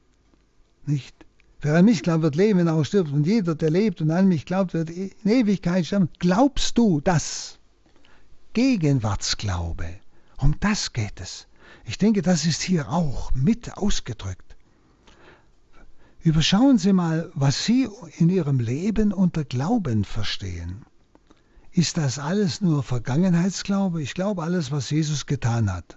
[0.86, 1.14] nicht?
[1.60, 3.12] Wer an mich glaubt, wird leben, wenn er auch stirbt.
[3.12, 6.08] Und jeder, der lebt und an mich glaubt, wird in Ewigkeit sterben.
[6.18, 7.60] Glaubst du das?
[8.52, 10.01] Gegenwartsglaube.
[10.42, 11.46] Um das geht es.
[11.84, 14.56] Ich denke, das ist hier auch mit ausgedrückt.
[16.20, 17.88] Überschauen Sie mal, was Sie
[18.18, 20.84] in Ihrem Leben unter Glauben verstehen.
[21.70, 24.02] Ist das alles nur Vergangenheitsglaube?
[24.02, 25.96] Ich glaube alles, was Jesus getan hat.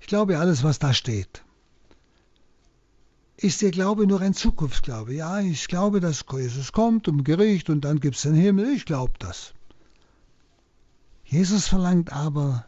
[0.00, 1.42] Ich glaube alles, was da steht.
[3.38, 5.14] Ist Ihr Glaube nur ein Zukunftsglaube?
[5.14, 8.70] Ja, ich glaube, dass Jesus kommt um Gericht und dann gibt es den Himmel.
[8.74, 9.54] Ich glaube das.
[11.24, 12.67] Jesus verlangt aber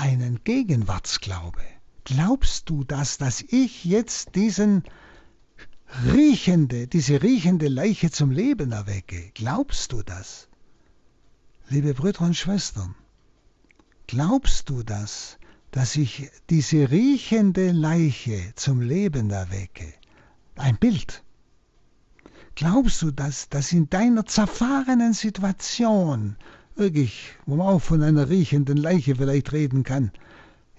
[0.00, 1.62] einen Gegenwartsglaube.
[2.04, 4.82] Glaubst du das, dass ich jetzt diesen
[6.06, 9.30] riechende, diese riechende Leiche zum Leben erwecke?
[9.34, 10.48] Glaubst du das?
[11.68, 12.94] Liebe Brüder und Schwestern,
[14.06, 15.38] glaubst du das,
[15.70, 19.92] dass ich diese riechende Leiche zum Leben erwecke?
[20.56, 21.22] Ein Bild.
[22.54, 26.36] Glaubst du, dass, dass in deiner zerfahrenen Situation,
[26.80, 30.10] wirklich, wo man auch von einer riechenden Leiche vielleicht reden kann,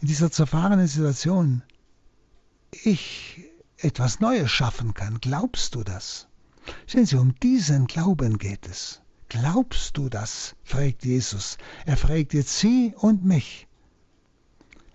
[0.01, 1.63] in dieser zerfahrenen Situation,
[2.71, 3.45] ich
[3.77, 5.19] etwas Neues schaffen kann?
[5.21, 6.27] Glaubst du das?
[6.87, 9.01] Sehen Sie, um diesen Glauben geht es.
[9.29, 10.55] Glaubst du das?
[10.63, 11.57] fragt Jesus.
[11.85, 13.67] Er fragt jetzt Sie und mich.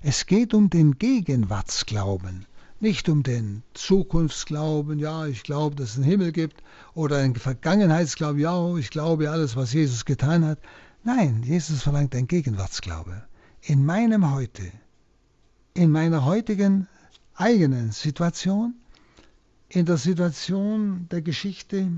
[0.03, 2.47] Es geht um den Gegenwartsglauben
[2.81, 6.63] nicht um den Zukunftsglauben, ja, ich glaube, dass es einen Himmel gibt,
[6.95, 10.59] oder einen Vergangenheitsglauben, ja, ich glaube alles, was Jesus getan hat.
[11.07, 13.29] Nein, Jesus verlangt einen Gegenwartsglaube.
[13.61, 14.73] In meinem Heute,
[15.73, 16.89] in meiner heutigen
[17.37, 18.75] eigenen Situation,
[19.69, 21.93] in der Situation der Geschichte,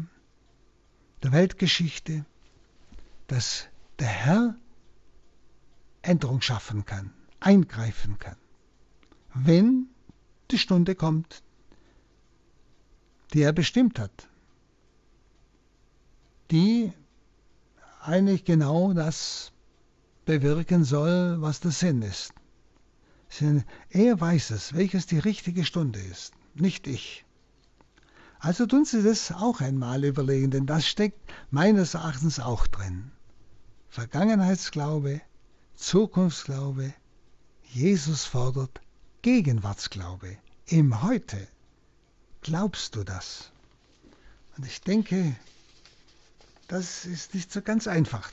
[1.23, 2.27] der Weltgeschichte,
[3.29, 4.57] dass der Herr
[6.03, 8.37] Änderung schaffen kann, eingreifen kann.
[9.33, 9.87] Wenn
[10.51, 11.43] die Stunde kommt,
[13.33, 14.29] die er bestimmt hat,
[16.51, 16.93] die
[18.01, 19.53] eigentlich genau das
[20.25, 22.33] bewirken soll, was der Sinn ist.
[23.91, 27.25] Er weiß es, welches die richtige Stunde ist, nicht ich.
[28.41, 31.19] Also tun Sie das auch einmal überlegen, denn das steckt
[31.51, 33.11] meines Erachtens auch drin.
[33.89, 35.21] Vergangenheitsglaube,
[35.75, 36.95] Zukunftsglaube,
[37.65, 38.81] Jesus fordert
[39.23, 41.49] Gegenwartsglaube, im Heute.
[42.43, 43.51] Glaubst du das?
[44.57, 45.35] Und ich denke,
[46.69, 48.31] das ist nicht so ganz einfach.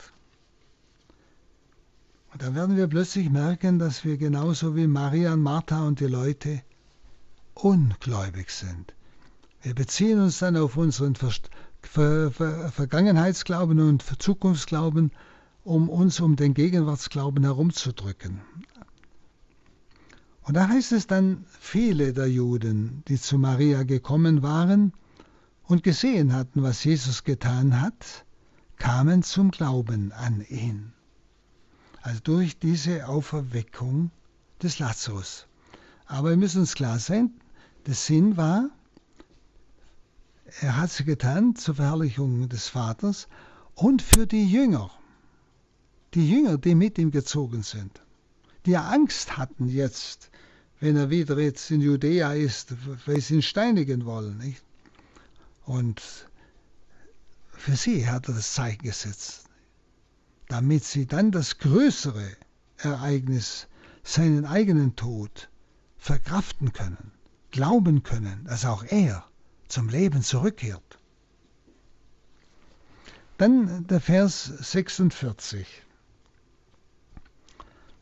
[2.32, 6.06] Und dann werden wir plötzlich merken, dass wir genauso wie Maria und Martha und die
[6.06, 6.60] Leute
[7.54, 8.94] ungläubig sind.
[9.62, 11.32] Wir beziehen uns dann auf unseren Ver
[11.80, 15.12] Ver Ver Vergangenheitsglauben und Zukunftsglauben,
[15.64, 18.42] um uns um den Gegenwartsglauben herumzudrücken.
[20.42, 24.92] Und da heißt es dann, viele der Juden, die zu Maria gekommen waren
[25.64, 28.25] und gesehen hatten, was Jesus getan hat,
[28.76, 30.92] kamen zum Glauben an ihn.
[32.02, 34.10] Also durch diese Auferweckung
[34.62, 35.46] des Lazarus.
[36.06, 37.30] Aber wir müssen uns klar sein,
[37.86, 38.70] der Sinn war,
[40.60, 43.28] er hat sie getan zur Verherrlichung des Vaters
[43.74, 44.90] und für die Jünger,
[46.14, 48.00] die Jünger, die mit ihm gezogen sind,
[48.64, 50.30] die ja Angst hatten jetzt,
[50.80, 52.74] wenn er wieder jetzt in Judäa ist,
[53.06, 54.38] weil sie ihn steinigen wollen.
[54.38, 54.62] Nicht?
[55.64, 56.00] Und
[57.58, 59.46] für sie hat er das Zeichen gesetzt.
[60.48, 62.24] damit sie dann das größere
[62.78, 63.66] Ereignis,
[64.02, 65.48] seinen eigenen Tod,
[65.96, 67.10] verkraften können,
[67.50, 69.24] glauben können, dass auch er
[69.68, 70.98] zum Leben zurückkehrt.
[73.38, 75.66] Dann der Vers 46.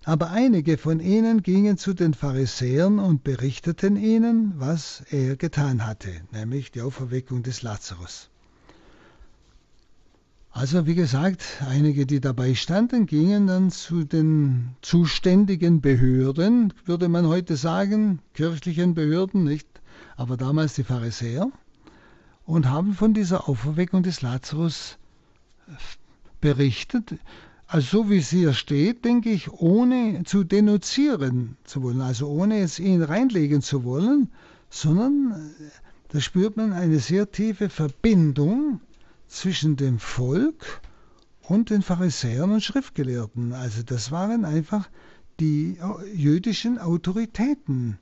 [0.05, 6.13] Aber einige von ihnen gingen zu den Pharisäern und berichteten ihnen, was er getan hatte,
[6.31, 8.29] nämlich die Auferweckung des Lazarus.
[10.57, 17.27] Also wie gesagt, einige, die dabei standen, gingen dann zu den zuständigen Behörden, würde man
[17.27, 19.67] heute sagen, kirchlichen Behörden, nicht,
[20.17, 21.51] aber damals die Pharisäer,
[22.47, 24.97] und haben von dieser Auferweckung des Lazarus
[26.41, 27.17] berichtet.
[27.67, 32.61] Also so wie es hier steht, denke ich, ohne zu denunzieren zu wollen, also ohne
[32.61, 34.31] es ihn reinlegen zu wollen,
[34.71, 35.51] sondern
[36.11, 38.81] da spürt man eine sehr tiefe Verbindung
[39.35, 40.81] zwischen dem Volk
[41.43, 43.53] und den Pharisäern und Schriftgelehrten.
[43.53, 44.89] Also das waren einfach
[45.41, 45.79] die
[46.15, 47.99] jüdischen Autoritäten.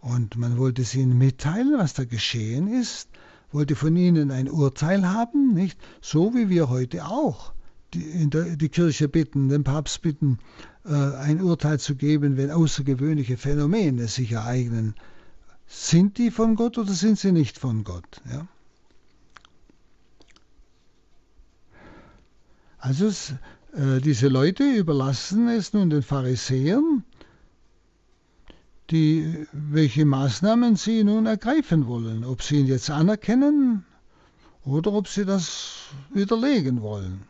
[0.00, 3.08] Und man wollte es ihnen mitteilen, was da geschehen ist,
[3.52, 5.78] wollte von ihnen ein Urteil haben, nicht?
[6.02, 7.54] So wie wir heute auch
[7.94, 10.38] die, der, die Kirche bitten, den Papst bitten,
[10.84, 14.94] äh, ein Urteil zu geben, wenn außergewöhnliche Phänomene sich ereignen.
[15.66, 18.20] Sind die von Gott oder sind sie nicht von Gott?
[18.30, 18.46] Ja?
[22.84, 23.08] Also
[23.72, 27.02] äh, diese Leute überlassen es nun den Pharisäern,
[28.90, 33.86] die, welche Maßnahmen sie nun ergreifen wollen, ob sie ihn jetzt anerkennen
[34.66, 35.76] oder ob sie das
[36.12, 37.22] widerlegen wollen.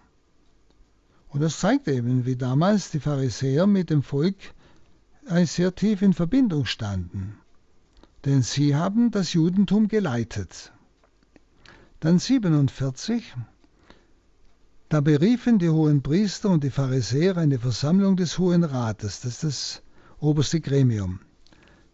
[1.29, 4.35] Und das zeigt eben, wie damals die Pharisäer mit dem Volk
[5.45, 7.39] sehr tief in Verbindung standen.
[8.25, 10.73] Denn sie haben das Judentum geleitet.
[12.01, 13.37] Dann 47.
[14.95, 19.43] Da beriefen die hohen Priester und die Pharisäer eine Versammlung des Hohen Rates, das ist
[19.43, 19.83] das
[20.21, 21.19] oberste Gremium.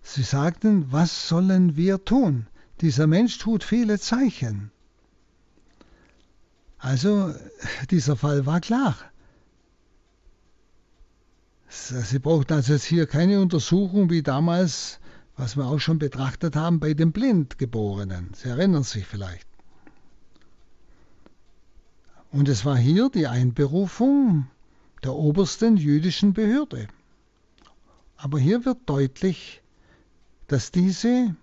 [0.03, 2.47] Sie sagten, was sollen wir tun?
[2.83, 4.71] Dieser Mensch tut viele Zeichen.
[6.77, 7.35] Also
[7.91, 8.99] dieser Fall war klar.
[11.71, 15.01] Sie brauchten also jetzt hier keine Untersuchung wie damals,
[15.39, 18.35] was wir auch schon betrachtet haben bei den Blindgeborenen.
[18.35, 19.50] Sie erinnern sich vielleicht.
[22.31, 24.49] Und es war hier die Einberufung
[25.03, 26.89] der obersten jüdischen Behörde.
[28.16, 29.62] Aber hier wird deutlich,
[30.47, 31.35] dass diese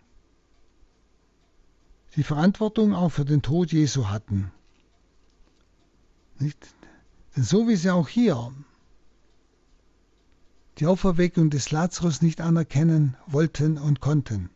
[2.16, 4.52] die Verantwortung auch für den Tod Jesu hatten.
[6.40, 6.68] Nicht?
[7.36, 8.52] Denn so wie sie auch hier
[10.78, 14.50] die Auferweckung des Lazarus nicht anerkennen wollten und konnten,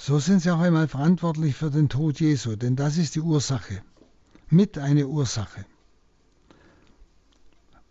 [0.00, 3.82] So sind sie auch einmal verantwortlich für den Tod Jesu, denn das ist die Ursache,
[4.48, 5.66] mit eine Ursache.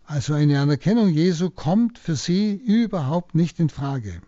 [0.04, 4.22] Also eine Anerkennung Jesu kommt für sie überhaupt nicht in Frage.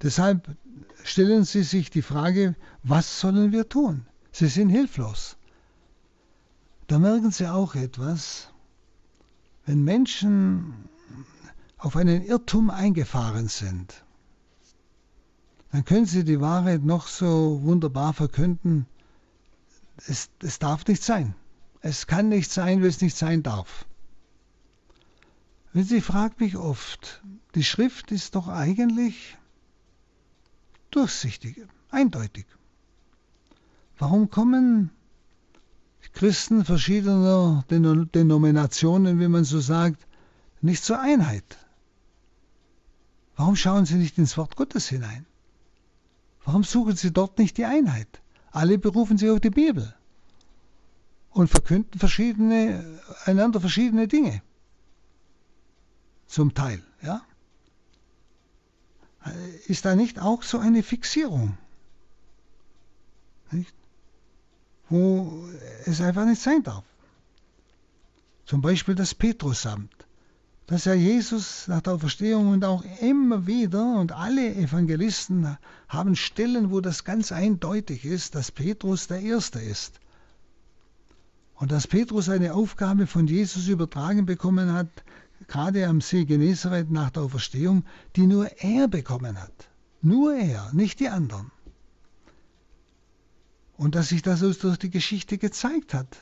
[0.00, 0.56] Deshalb
[1.02, 4.06] stellen sie sich die Frage, was sollen wir tun?
[4.30, 5.36] Sie sind hilflos.
[6.86, 8.48] Da merken sie auch etwas,
[9.66, 10.88] wenn Menschen
[11.78, 14.05] auf einen Irrtum eingefahren sind,
[15.76, 18.86] dann können Sie die Wahrheit noch so wunderbar verkünden.
[20.06, 21.34] Es, es darf nicht sein.
[21.82, 23.84] Es kann nicht sein, wie es nicht sein darf.
[25.74, 27.22] Wenn Sie fragt mich oft,
[27.54, 29.36] die Schrift ist doch eigentlich
[30.90, 31.60] durchsichtig,
[31.90, 32.46] eindeutig.
[33.98, 34.90] Warum kommen
[36.14, 40.06] Christen verschiedener Denominationen, wie man so sagt,
[40.62, 41.58] nicht zur Einheit?
[43.36, 45.26] Warum schauen sie nicht ins Wort Gottes hinein?
[46.46, 48.22] Warum suchen sie dort nicht die Einheit?
[48.52, 49.94] Alle berufen sich auf die Bibel
[51.30, 54.42] und verkünden verschiedene, einander verschiedene Dinge.
[56.28, 57.20] Zum Teil, ja.
[59.66, 61.58] Ist da nicht auch so eine Fixierung?
[63.50, 63.74] Nicht?
[64.88, 65.48] Wo
[65.84, 66.84] es einfach nicht sein darf.
[68.44, 70.05] Zum Beispiel das Petrusamt
[70.66, 75.56] dass ja Jesus nach der Auferstehung und auch immer wieder und alle Evangelisten
[75.88, 80.00] haben Stellen, wo das ganz eindeutig ist, dass Petrus der Erste ist.
[81.54, 84.88] Und dass Petrus eine Aufgabe von Jesus übertragen bekommen hat,
[85.46, 87.84] gerade am See Genezareth nach der Auferstehung,
[88.16, 89.68] die nur er bekommen hat.
[90.02, 91.50] Nur er, nicht die anderen.
[93.76, 96.18] Und dass sich das durch die Geschichte gezeigt hat,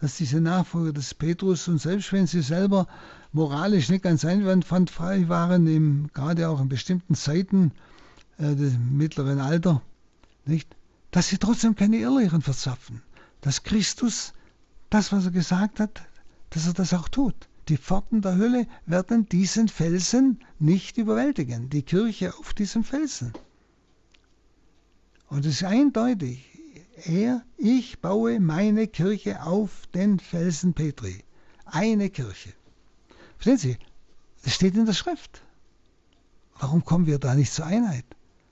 [0.00, 2.88] dass diese Nachfolger des Petrus und selbst wenn sie selber
[3.34, 7.72] moralisch nicht ganz einwandfrei waren, im, gerade auch in bestimmten Zeiten
[8.38, 9.82] äh, des mittleren Alter,
[10.46, 10.74] nicht,
[11.10, 13.02] dass sie trotzdem keine Irrlehren verzapfen,
[13.40, 14.32] dass Christus
[14.88, 16.02] das, was er gesagt hat,
[16.50, 17.34] dass er das auch tut.
[17.68, 23.32] Die Pforten der Hölle werden diesen Felsen nicht überwältigen, die Kirche auf diesem Felsen.
[25.28, 26.44] Und es ist eindeutig,
[27.06, 31.24] er, ich baue meine Kirche auf den Felsen Petri.
[31.64, 32.52] Eine Kirche.
[33.44, 33.78] Verstehen Sie?
[34.42, 35.42] Das steht in der Schrift.
[36.58, 38.06] Warum kommen wir da nicht zur Einheit?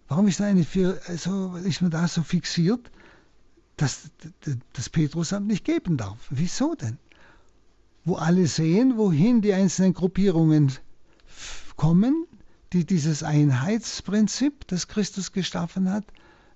[0.07, 0.67] Warum ist, eine,
[1.07, 2.91] also ist man da so fixiert,
[3.79, 4.11] dass
[4.75, 6.19] das Petrusamt nicht geben darf?
[6.29, 6.99] Wieso denn?
[8.05, 10.73] Wo alle sehen, wohin die einzelnen Gruppierungen
[11.77, 12.27] kommen,
[12.75, 16.05] die dieses Einheitsprinzip, das Christus geschaffen hat,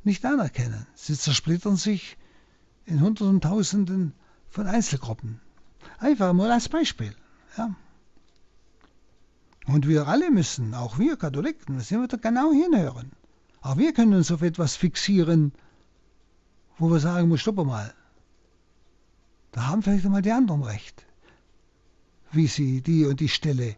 [0.05, 0.87] nicht anerkennen.
[0.95, 2.19] Sie zersplittern sich
[2.85, 4.13] in Hunderten, Tausenden
[4.51, 5.41] von Einzelgruppen.
[5.97, 7.17] Einfach mal als Beispiel.
[7.57, 7.75] Ja.
[9.67, 13.13] Und wir alle müssen, auch wir Katholiken, müssen wir da genau hinhören.
[13.61, 15.53] Auch wir können uns auf etwas fixieren,
[16.79, 17.93] wo wir sagen, muss stoppen mal.
[19.51, 21.05] Da haben vielleicht einmal die anderen recht,
[22.31, 23.77] wie sie die und die Stelle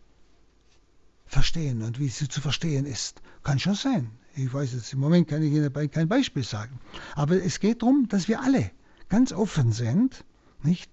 [1.25, 3.23] verstehen und wie sie zu verstehen ist.
[3.43, 4.11] Kann schon sein.
[4.35, 6.81] Ich weiß jetzt, im Moment kann ich Ihnen kein Beispiel sagen.
[7.15, 8.71] Aber es geht darum, dass wir alle
[9.09, 10.25] ganz offen sind,
[10.63, 10.91] nicht?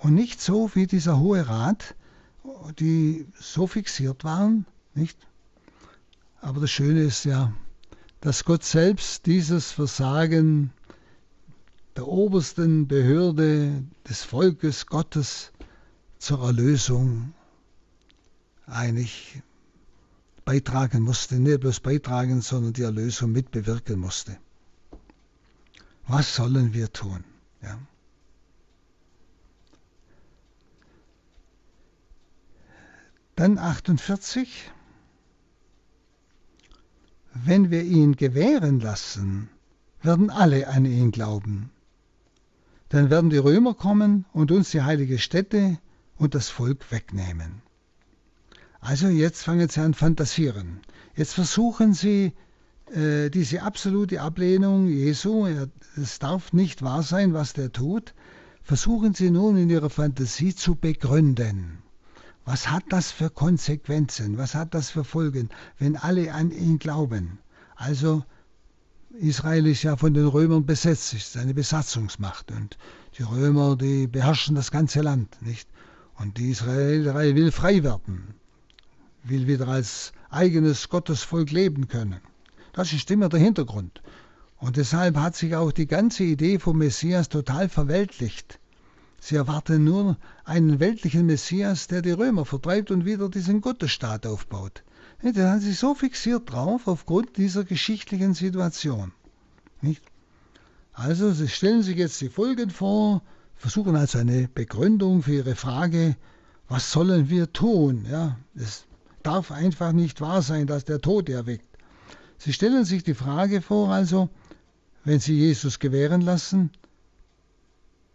[0.00, 1.96] Und nicht so wie dieser Hohe Rat,
[2.78, 5.18] die so fixiert waren, nicht?
[6.40, 7.52] Aber das Schöne ist ja,
[8.20, 10.72] dass Gott selbst dieses Versagen
[11.96, 15.52] der obersten Behörde des Volkes Gottes
[16.18, 17.34] zur Erlösung
[18.66, 19.42] eigentlich
[20.44, 24.38] beitragen musste, nicht bloß beitragen, sondern die Erlösung mitbewirken musste.
[26.06, 27.24] Was sollen wir tun?
[27.62, 27.78] Ja.
[33.40, 34.70] Dann 48.
[37.32, 39.48] Wenn wir ihn gewähren lassen,
[40.02, 41.70] werden alle an ihn glauben.
[42.90, 45.78] Dann werden die Römer kommen und uns die heilige Stätte
[46.18, 47.62] und das Volk wegnehmen.
[48.78, 50.80] Also jetzt fangen Sie an fantasieren.
[51.16, 52.34] Jetzt versuchen Sie
[52.92, 55.46] äh, diese absolute Ablehnung Jesu,
[55.96, 58.12] es darf nicht wahr sein, was der tut,
[58.62, 61.82] versuchen Sie nun in Ihrer Fantasie zu begründen.
[62.50, 64.36] Was hat das für Konsequenzen?
[64.36, 67.38] Was hat das für Folgen, wenn alle an ihn glauben?
[67.76, 68.24] Also
[69.20, 72.76] Israel ist ja von den Römern besetzt, ist eine Besatzungsmacht und
[73.16, 75.68] die Römer, die beherrschen das ganze Land, nicht?
[76.16, 77.04] Und die Israel
[77.36, 78.34] will frei werden
[79.22, 82.20] will wieder als eigenes Gottesvolk leben können.
[82.72, 84.02] Das ist immer der Hintergrund.
[84.56, 88.59] Und deshalb hat sich auch die ganze Idee vom Messias total verweltlicht.
[89.20, 94.82] Sie erwarten nur einen weltlichen Messias, der die Römer vertreibt und wieder diesen Gottesstaat aufbaut.
[95.22, 99.12] Der hat sich so fixiert drauf aufgrund dieser geschichtlichen Situation.
[99.82, 100.02] Nicht?
[100.94, 103.22] Also Sie stellen sich jetzt die Folgen vor,
[103.56, 106.16] versuchen also eine Begründung für Ihre Frage,
[106.68, 108.06] was sollen wir tun?
[108.10, 108.86] Ja, das
[109.22, 111.66] darf einfach nicht wahr sein, dass der Tod erweckt.
[112.38, 114.30] Sie stellen sich die Frage vor, also,
[115.04, 116.70] wenn Sie Jesus gewähren lassen,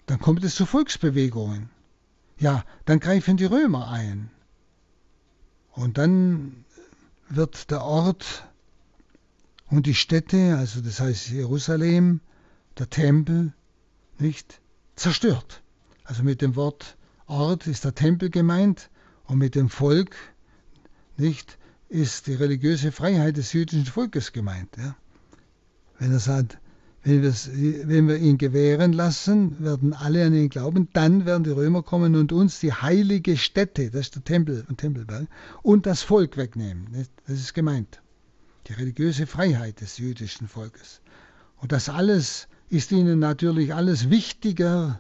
[0.06, 1.70] dann kommt es zu Volksbewegungen.
[2.38, 4.30] Ja, dann greifen die Römer ein.
[5.72, 6.66] Und dann
[7.30, 8.48] wird der Ort
[9.68, 12.22] und die Städte, also das heißt Jerusalem,
[12.78, 13.54] der Tempel,
[14.20, 14.62] nicht
[14.96, 15.64] zerstört.
[16.04, 16.98] Also mit dem Wort
[17.28, 18.90] Ort ist der Tempel gemeint
[19.26, 20.16] und mit dem Volk
[21.18, 21.58] nicht,
[21.90, 24.76] ist die religiöse Freiheit des jüdischen Volkes gemeint.
[24.78, 24.96] Ja?
[25.98, 26.60] Wenn er sagt,
[27.06, 31.84] wenn, wenn wir ihn gewähren lassen, werden alle an ihn glauben, dann werden die Römer
[31.84, 35.28] kommen und uns die heilige Stätte, das ist der Tempel und Tempelberg,
[35.62, 36.88] und das Volk wegnehmen.
[37.28, 38.02] Das ist gemeint.
[38.68, 41.02] Die religiöse Freiheit des jüdischen Volkes.
[41.58, 45.00] Und das alles ist ihnen natürlich alles wichtiger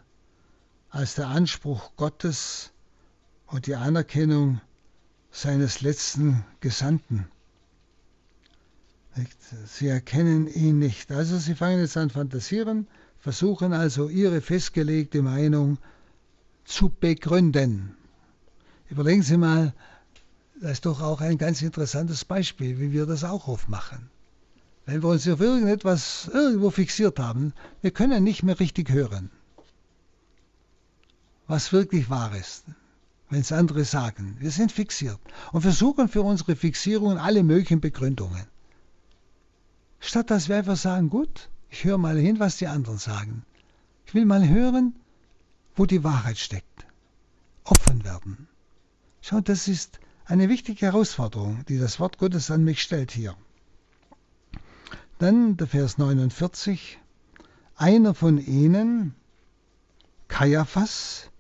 [0.92, 2.72] als der Anspruch Gottes
[3.48, 4.62] und die Anerkennung
[5.32, 7.28] seines letzten Gesandten.
[9.66, 11.12] Sie erkennen ihn nicht.
[11.12, 12.88] Also sie fangen jetzt an fantasieren,
[13.20, 15.78] versuchen also ihre festgelegte Meinung
[16.66, 17.96] zu begründen.
[18.90, 19.74] Überlegen Sie mal,
[20.62, 24.10] das ist doch auch ein ganz interessantes Beispiel, wie wir das auch aufmachen.
[24.86, 29.32] Wenn wir uns auf irgendetwas irgendwo fixiert haben, wir können nicht mehr richtig hören,
[31.48, 32.66] was wirklich wahr ist
[33.30, 34.38] wenn es andere sagen.
[34.40, 35.20] Wir sind fixiert
[35.52, 38.46] und versuchen für unsere Fixierungen alle möglichen Begründungen.
[40.06, 43.44] Statt dass wir einfach sagen, gut, ich höre mal hin, was die anderen sagen.
[44.06, 44.96] Ich will mal hören,
[45.76, 46.86] wo die Wahrheit steckt.
[47.64, 48.48] Offen werden.
[49.22, 53.36] Schau, das ist eine wichtige Herausforderung, die das Wort Gottes an mich stellt hier.
[55.18, 57.00] Dann der Vers 49.
[57.76, 59.16] Einer von ihnen
[60.28, 61.32] Kaiaphas,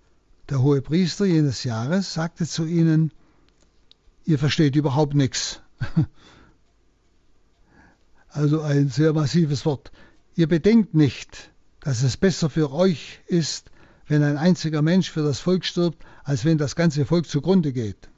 [0.49, 3.11] der hohe Priester jenes Jahres, sagte zu ihnen,
[4.25, 5.61] ihr versteht überhaupt nichts.
[8.35, 9.93] Also ein sehr massives Wort.
[10.35, 13.71] Ihr bedenkt nicht, dass es besser für euch ist,
[14.07, 18.09] wenn ein einziger Mensch für das Volk stirbt, als wenn das ganze Volk zugrunde geht.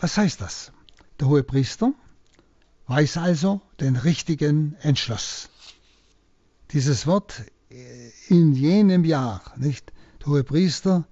[0.00, 0.72] Was heißt das?
[1.20, 1.92] Der hohe Priester
[2.88, 5.48] weiß also den richtigen Entschluss.
[6.72, 7.40] Dieses Wort
[8.26, 9.92] in jenem Jahr, nicht?
[10.18, 11.06] Der hohe Priester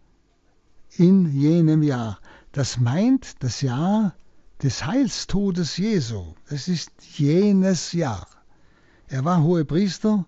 [0.96, 2.18] in jenem Jahr.
[2.50, 4.16] Das meint das Jahr
[4.62, 6.34] des Heilstodes Jesu.
[6.48, 8.26] Es ist jenes Jahr.
[9.09, 10.26] Er war hohe Priester,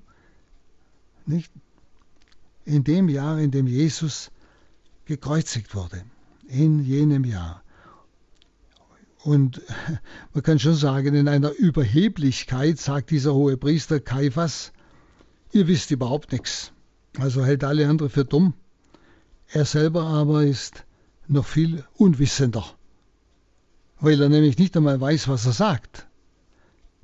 [1.27, 1.53] nicht?
[2.65, 4.31] In dem Jahr, in dem Jesus
[5.05, 6.05] gekreuzigt wurde.
[6.47, 7.63] In jenem Jahr.
[9.23, 9.61] Und
[10.33, 14.73] man kann schon sagen, in einer Überheblichkeit sagt dieser hohe Priester Kaiphas,
[15.53, 16.73] ihr wisst überhaupt nichts.
[17.19, 18.55] Also hält alle andere für dumm.
[19.49, 20.85] Er selber aber ist
[21.27, 22.65] noch viel unwissender,
[24.01, 26.07] weil er nämlich nicht einmal weiß, was er sagt.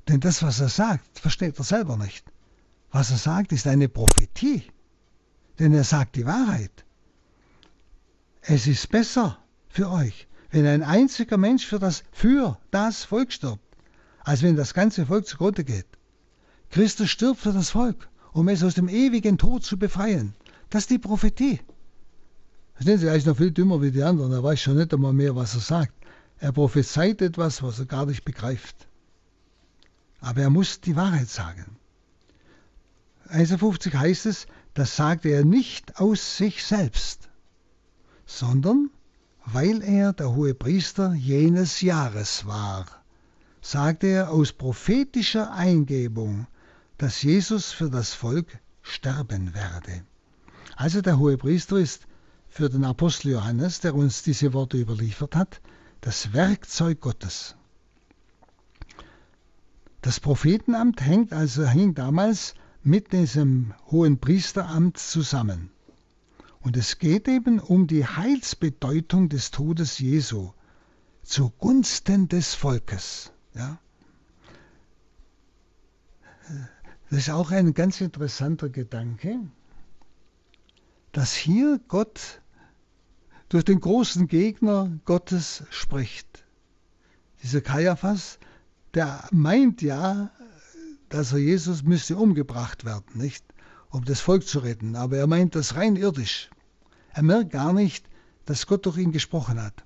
[0.07, 2.25] Denn das, was er sagt, versteht er selber nicht.
[2.91, 4.63] Was er sagt, ist eine Prophetie,
[5.59, 6.85] denn er sagt die Wahrheit.
[8.41, 9.37] Es ist besser
[9.67, 13.75] für euch, wenn ein einziger Mensch für das, für das Volk stirbt,
[14.21, 15.85] als wenn das ganze Volk zugrunde geht.
[16.69, 20.33] Christus stirbt für das Volk, um es aus dem ewigen Tod zu befreien.
[20.69, 21.59] Das ist die Prophetie.
[22.73, 24.31] Verstehen Sie, er ist noch viel dümmer wie die anderen.
[24.31, 25.96] Er weiß schon nicht einmal mehr, was er sagt.
[26.39, 28.87] Er prophezeit etwas, was er gar nicht begreift.
[30.19, 31.77] Aber er muss die Wahrheit sagen.
[33.29, 37.29] 51 heißt es, das sagte er nicht aus sich selbst,
[38.25, 38.89] sondern
[39.45, 42.85] weil er der hohe Priester jenes Jahres war,
[43.61, 46.47] sagte er aus prophetischer Eingebung,
[46.97, 50.03] dass Jesus für das Volk sterben werde.
[50.75, 52.07] Also der hohe Priester ist
[52.47, 55.61] für den Apostel Johannes, der uns diese Worte überliefert hat,
[56.01, 57.55] das Werkzeug Gottes.
[60.01, 65.71] Das Prophetenamt hängt also hing damals mit diesem hohen Priesteramt zusammen.
[66.61, 70.51] Und es geht eben um die Heilsbedeutung des Todes Jesu
[71.23, 73.31] zugunsten des Volkes.
[73.53, 73.79] Ja?
[77.09, 79.39] Das ist auch ein ganz interessanter Gedanke,
[81.11, 82.41] dass hier Gott
[83.49, 86.45] durch den großen Gegner Gottes spricht.
[87.43, 88.39] Dieser Kaiaphas,
[88.93, 90.31] der meint ja,
[91.09, 93.45] dass er Jesus müsste umgebracht werden, nicht?
[93.89, 94.95] Um das Volk zu retten.
[94.95, 96.49] Aber er meint das rein irdisch.
[97.13, 98.05] Er merkt gar nicht,
[98.45, 99.85] dass Gott durch ihn gesprochen hat.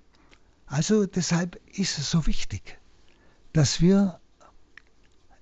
[0.66, 2.80] Also deshalb ist es so wichtig,
[3.54, 4.20] dass wir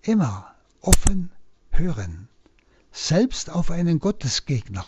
[0.02, 1.32] immer offen
[1.72, 2.28] hören,
[2.92, 4.86] selbst auf einen Gottesgegner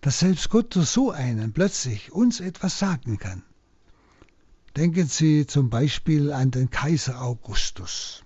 [0.00, 3.42] dass selbst Gott durch so einen plötzlich uns etwas sagen kann.
[4.76, 8.22] Denken Sie zum Beispiel an den Kaiser Augustus.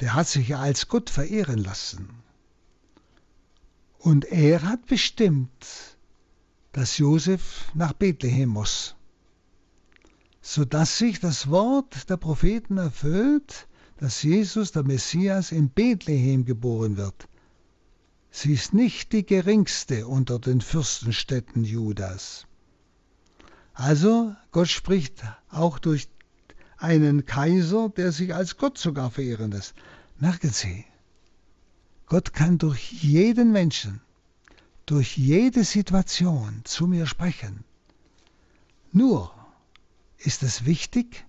[0.00, 2.08] Der hat sich ja als Gott verehren lassen.
[3.98, 5.96] Und er hat bestimmt,
[6.72, 8.96] dass Josef nach Bethlehem muss,
[10.40, 17.28] sodass sich das Wort der Propheten erfüllt, dass Jesus, der Messias, in Bethlehem geboren wird.
[18.34, 22.46] Sie ist nicht die geringste unter den Fürstenstädten Judas.
[23.74, 26.08] Also Gott spricht auch durch
[26.78, 29.74] einen Kaiser, der sich als Gott sogar verehren lässt.
[30.18, 30.86] Merken Sie,
[32.06, 34.00] Gott kann durch jeden Menschen,
[34.86, 37.64] durch jede Situation zu mir sprechen.
[38.92, 39.30] Nur
[40.16, 41.26] ist es wichtig,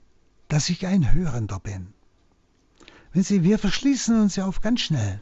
[0.47, 1.93] dass ich ein Hörender bin.
[3.11, 5.21] Wenn Sie, wir verschließen uns ja auf ganz schnell.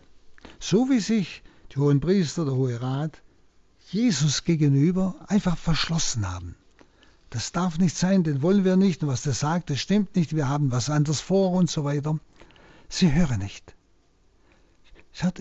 [0.60, 3.22] So wie sich die hohen Priester, der Hohe Rat,
[3.90, 6.56] Jesus gegenüber einfach verschlossen haben.
[7.30, 10.36] Das darf nicht sein, den wollen wir nicht und was der sagt, das stimmt nicht,
[10.36, 12.20] wir haben was anderes vor und so weiter.
[12.90, 13.74] Sie hören nicht.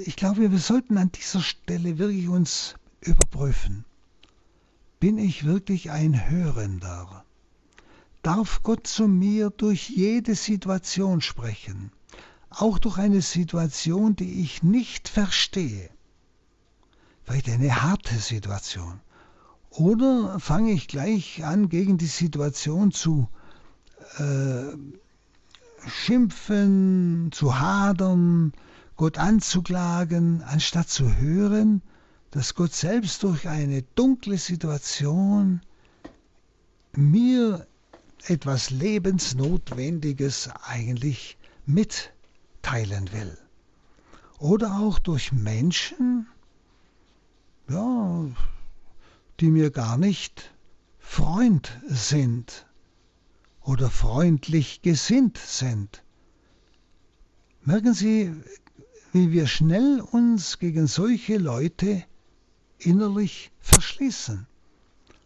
[0.05, 3.85] Ich glaube, wir sollten an dieser Stelle wirklich uns überprüfen.
[5.01, 7.25] Bin ich wirklich ein Hörender?
[8.23, 11.91] Darf Gott zu mir durch jede Situation sprechen,
[12.51, 15.91] auch durch eine Situation, die ich nicht verstehe?
[17.31, 19.01] Vielleicht eine harte Situation.
[19.71, 23.29] Oder fange ich gleich an, gegen die Situation zu
[24.19, 24.77] äh,
[25.89, 28.53] schimpfen, zu hadern,
[28.97, 31.83] Gott anzuklagen, anstatt zu hören,
[32.33, 35.61] dass Gott selbst durch eine dunkle Situation
[36.93, 37.65] mir
[38.27, 43.39] etwas Lebensnotwendiges eigentlich mitteilen will.
[44.41, 46.27] Oder auch durch Menschen,
[47.71, 48.27] ja,
[49.39, 50.53] die mir gar nicht
[50.99, 52.67] Freund sind
[53.63, 56.03] oder freundlich gesinnt sind.
[57.63, 58.35] Merken Sie,
[59.13, 62.05] wie wir schnell uns gegen solche Leute
[62.79, 64.47] innerlich verschließen.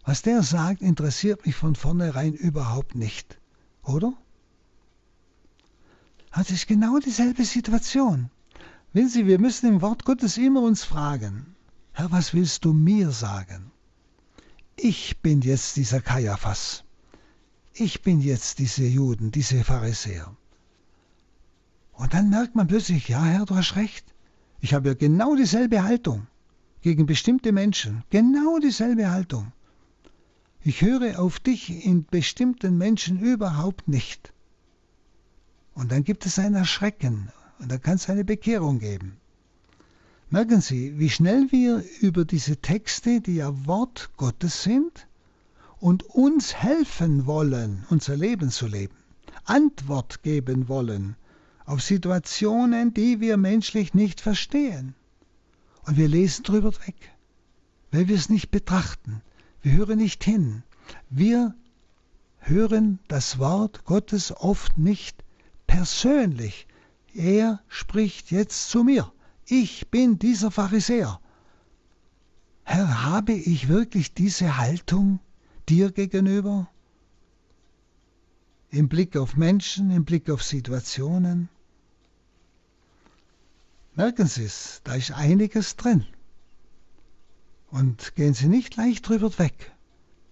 [0.05, 3.39] Was der sagt, interessiert mich von vornherein überhaupt nicht,
[3.83, 4.13] oder?
[6.35, 8.31] Das ist genau dieselbe Situation.
[8.93, 11.55] Wissen Sie, wir müssen im Wort Gottes immer uns fragen,
[11.97, 13.71] Herr, was willst du mir sagen?
[14.75, 16.83] Ich bin jetzt dieser Kaiaphas.
[17.73, 20.37] Ich bin jetzt diese Juden, diese Pharisäer.
[21.93, 24.13] Und dann merkt man plötzlich, ja Herr, du hast recht.
[24.61, 26.27] Ich habe ja genau dieselbe Haltung
[26.81, 28.03] gegen bestimmte Menschen.
[28.11, 29.53] Genau dieselbe Haltung.
[30.63, 34.33] Ich höre auf dich in bestimmten Menschen überhaupt nicht.
[35.75, 37.31] Und dann gibt es ein Erschrecken
[37.61, 39.21] und dann kann es eine Bekehrung geben.
[40.35, 45.07] Merken Sie, wie schnell wir über diese Texte, die ja Wort Gottes sind
[45.79, 48.97] und uns helfen wollen, unser Leben zu leben,
[49.45, 51.15] Antwort geben wollen
[51.67, 54.97] auf Situationen, die wir menschlich nicht verstehen.
[55.87, 57.13] Und wir lesen drüber weg,
[57.93, 59.23] weil wir es nicht betrachten.
[59.63, 60.65] Wir hören nicht hin.
[61.11, 61.55] Wir
[62.41, 65.23] hören das Wort Gottes oft nicht
[65.69, 66.67] persönlich.
[67.15, 69.13] Er spricht jetzt zu mir.
[69.47, 71.21] Ich bin dieser Pharisäer.
[72.65, 75.21] Herr, habe ich wirklich diese Haltung
[75.69, 76.71] dir gegenüber?
[78.71, 81.49] Im Blick auf Menschen, im Blick auf Situationen?
[83.95, 86.07] Merken Sie es, da ist einiges drin.
[87.71, 89.73] Und gehen Sie nicht leicht drüber weg.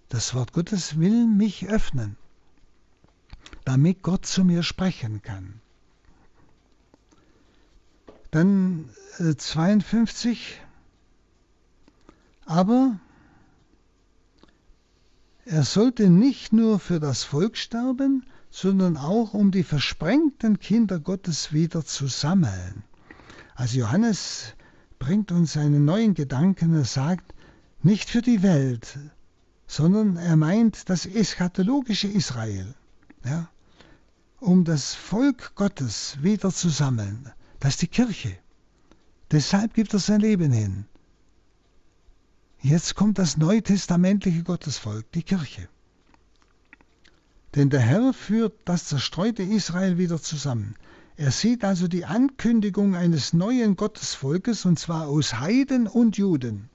[0.08, 2.16] Das Wort Gottes will mich öffnen,
[3.64, 5.61] damit Gott zu mir sprechen kann.
[8.32, 10.60] Dann äh, 52.
[12.46, 12.98] Aber
[15.44, 21.52] er sollte nicht nur für das Volk sterben, sondern auch um die versprengten Kinder Gottes
[21.52, 22.84] wieder zu sammeln.
[23.54, 24.54] Also Johannes
[24.98, 26.74] bringt uns einen neuen Gedanken.
[26.74, 27.34] Er sagt,
[27.82, 28.98] nicht für die Welt,
[29.66, 32.74] sondern er meint das eschatologische Israel,
[33.26, 33.50] ja,
[34.40, 37.30] um das Volk Gottes wieder zu sammeln.
[37.62, 38.36] Das ist die Kirche.
[39.30, 40.84] Deshalb gibt er sein Leben hin.
[42.60, 45.68] Jetzt kommt das neutestamentliche Gottesvolk, die Kirche.
[47.54, 50.74] Denn der Herr führt das zerstreute Israel wieder zusammen.
[51.16, 56.68] Er sieht also die Ankündigung eines neuen Gottesvolkes, und zwar aus Heiden und Juden.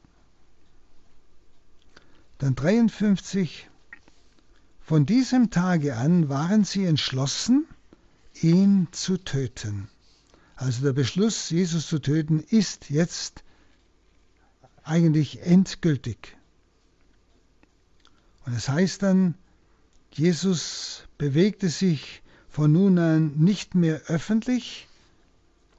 [2.38, 3.70] Dann 53.
[4.80, 7.66] Von diesem Tage an waren sie entschlossen,
[8.42, 9.90] ihn zu töten.
[10.58, 13.44] Also der Beschluss, Jesus zu töten, ist jetzt
[14.84, 16.36] eigentlich endgültig.
[18.46, 19.36] Und es heißt dann,
[20.12, 24.88] Jesus bewegte sich von nun an nicht mehr öffentlich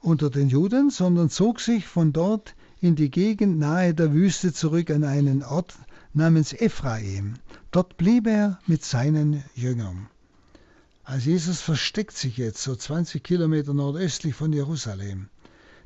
[0.01, 4.91] unter den Juden, sondern zog sich von dort in die Gegend nahe der Wüste zurück
[4.91, 5.75] an einen Ort
[6.13, 7.33] namens Ephraim.
[7.71, 10.07] Dort blieb er mit seinen Jüngern.
[11.09, 15.29] Also Jesus versteckt sich jetzt so 20 Kilometer nordöstlich von Jerusalem.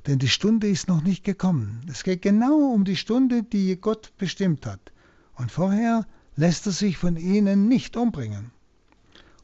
[0.06, 1.80] Denn die Stunde ist noch nicht gekommen.
[1.90, 4.92] Es geht genau um die Stunde, die Gott bestimmt hat.
[5.36, 6.06] Und vorher
[6.36, 8.52] lässt er sich von ihnen nicht umbringen.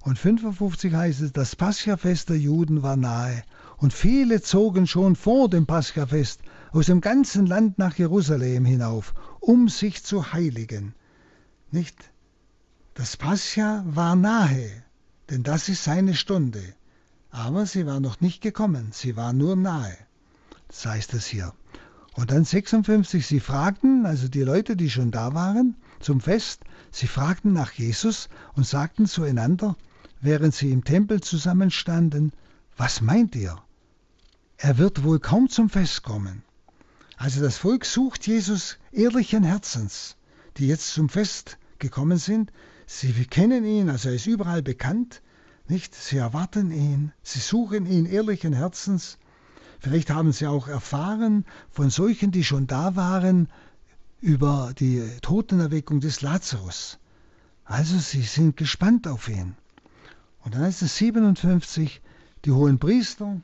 [0.02, 3.42] Und 55 heißt es, das Paschafest der Juden war nahe,
[3.78, 6.42] und viele zogen schon vor dem Paschafest
[6.74, 10.94] aus dem ganzen Land nach Jerusalem hinauf, um sich zu heiligen.
[11.72, 11.96] Nicht?
[12.96, 14.84] Das Pascha war nahe,
[15.30, 16.64] denn das ist seine Stunde.
[17.32, 19.98] Aber sie war noch nicht gekommen, sie war nur nahe.
[20.68, 21.54] Das heißt es hier.
[22.14, 27.08] Und dann 56, sie fragten, also die Leute, die schon da waren zum Fest, sie
[27.08, 29.78] fragten nach Jesus und sagten zueinander,
[30.22, 32.34] während sie im Tempel zusammenstanden,
[32.78, 33.58] was meint ihr?
[34.58, 36.44] Er wird wohl kaum zum Fest kommen.
[37.16, 40.16] Also das Volk sucht Jesus ehrlichen Herzens,
[40.58, 42.52] die jetzt zum Fest gekommen sind.
[42.92, 45.22] Sie kennen ihn, also er ist überall bekannt,
[45.68, 45.94] nicht?
[45.94, 49.20] Sie erwarten ihn, sie suchen ihn ehrlichen Herzens.
[49.80, 53.48] Vielleicht haben sie auch erfahren von solchen, die schon da waren,
[54.22, 56.98] über die Totenerweckung des Lazarus.
[57.64, 59.56] Also sie sind gespannt auf ihn.
[60.44, 62.02] Und dann heißt es 57,
[62.44, 63.40] die hohen Priester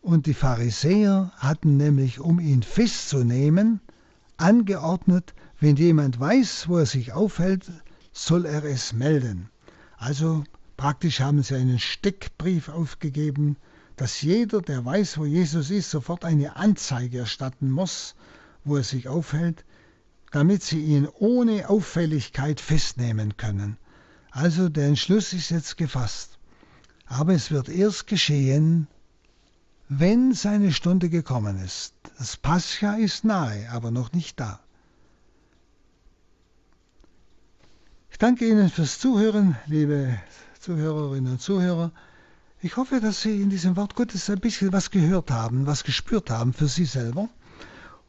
[0.00, 3.80] und die Pharisäer hatten nämlich, um ihn festzunehmen,
[4.38, 7.70] angeordnet, wenn jemand weiß, wo er sich aufhält,
[8.12, 9.50] soll er es melden.
[9.96, 10.44] Also
[10.76, 13.56] praktisch haben sie einen Steckbrief aufgegeben,
[13.96, 18.14] dass jeder, der weiß, wo Jesus ist, sofort eine Anzeige erstatten muss,
[18.64, 19.64] wo er sich aufhält.
[20.30, 23.76] damit sie ihn ohne Auffälligkeit festnehmen können.
[24.30, 26.38] Also der Entschluss ist jetzt gefasst.
[27.06, 28.86] Aber es wird erst geschehen,
[29.88, 31.94] wenn seine Stunde gekommen ist.
[32.18, 34.60] Das Pascha ist nahe, aber noch nicht da.
[38.20, 40.20] Danke Ihnen fürs Zuhören, liebe
[40.60, 41.90] Zuhörerinnen und Zuhörer.
[42.60, 46.30] Ich hoffe, dass Sie in diesem Wort Gottes ein bisschen was gehört haben, was gespürt
[46.30, 47.30] haben für Sie selber.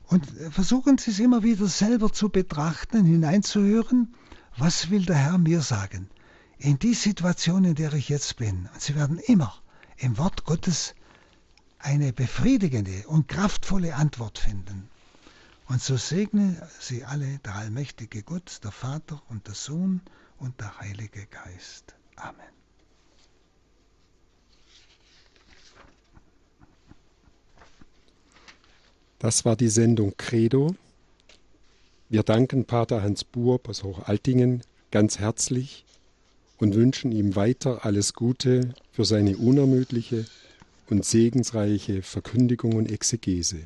[0.07, 4.13] Und versuchen Sie es immer wieder selber zu betrachten, hineinzuhören,
[4.57, 6.09] was will der Herr mir sagen
[6.57, 8.69] in die Situation, in der ich jetzt bin.
[8.73, 9.55] Und Sie werden immer
[9.97, 10.93] im Wort Gottes
[11.79, 14.89] eine befriedigende und kraftvolle Antwort finden.
[15.71, 20.01] Und so segne Sie alle der allmächtige Gott, der Vater und der Sohn
[20.37, 21.95] und der Heilige Geist.
[22.17, 22.51] Amen.
[29.17, 30.75] Das war die Sendung Credo.
[32.09, 35.85] Wir danken Pater Hans Buhr aus Hochaltingen ganz herzlich
[36.57, 40.25] und wünschen ihm weiter alles Gute für seine unermüdliche
[40.89, 43.65] und segensreiche Verkündigung und Exegese.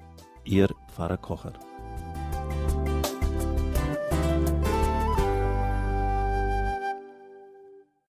[0.51, 1.53] Ihr Pfarrer Kocher.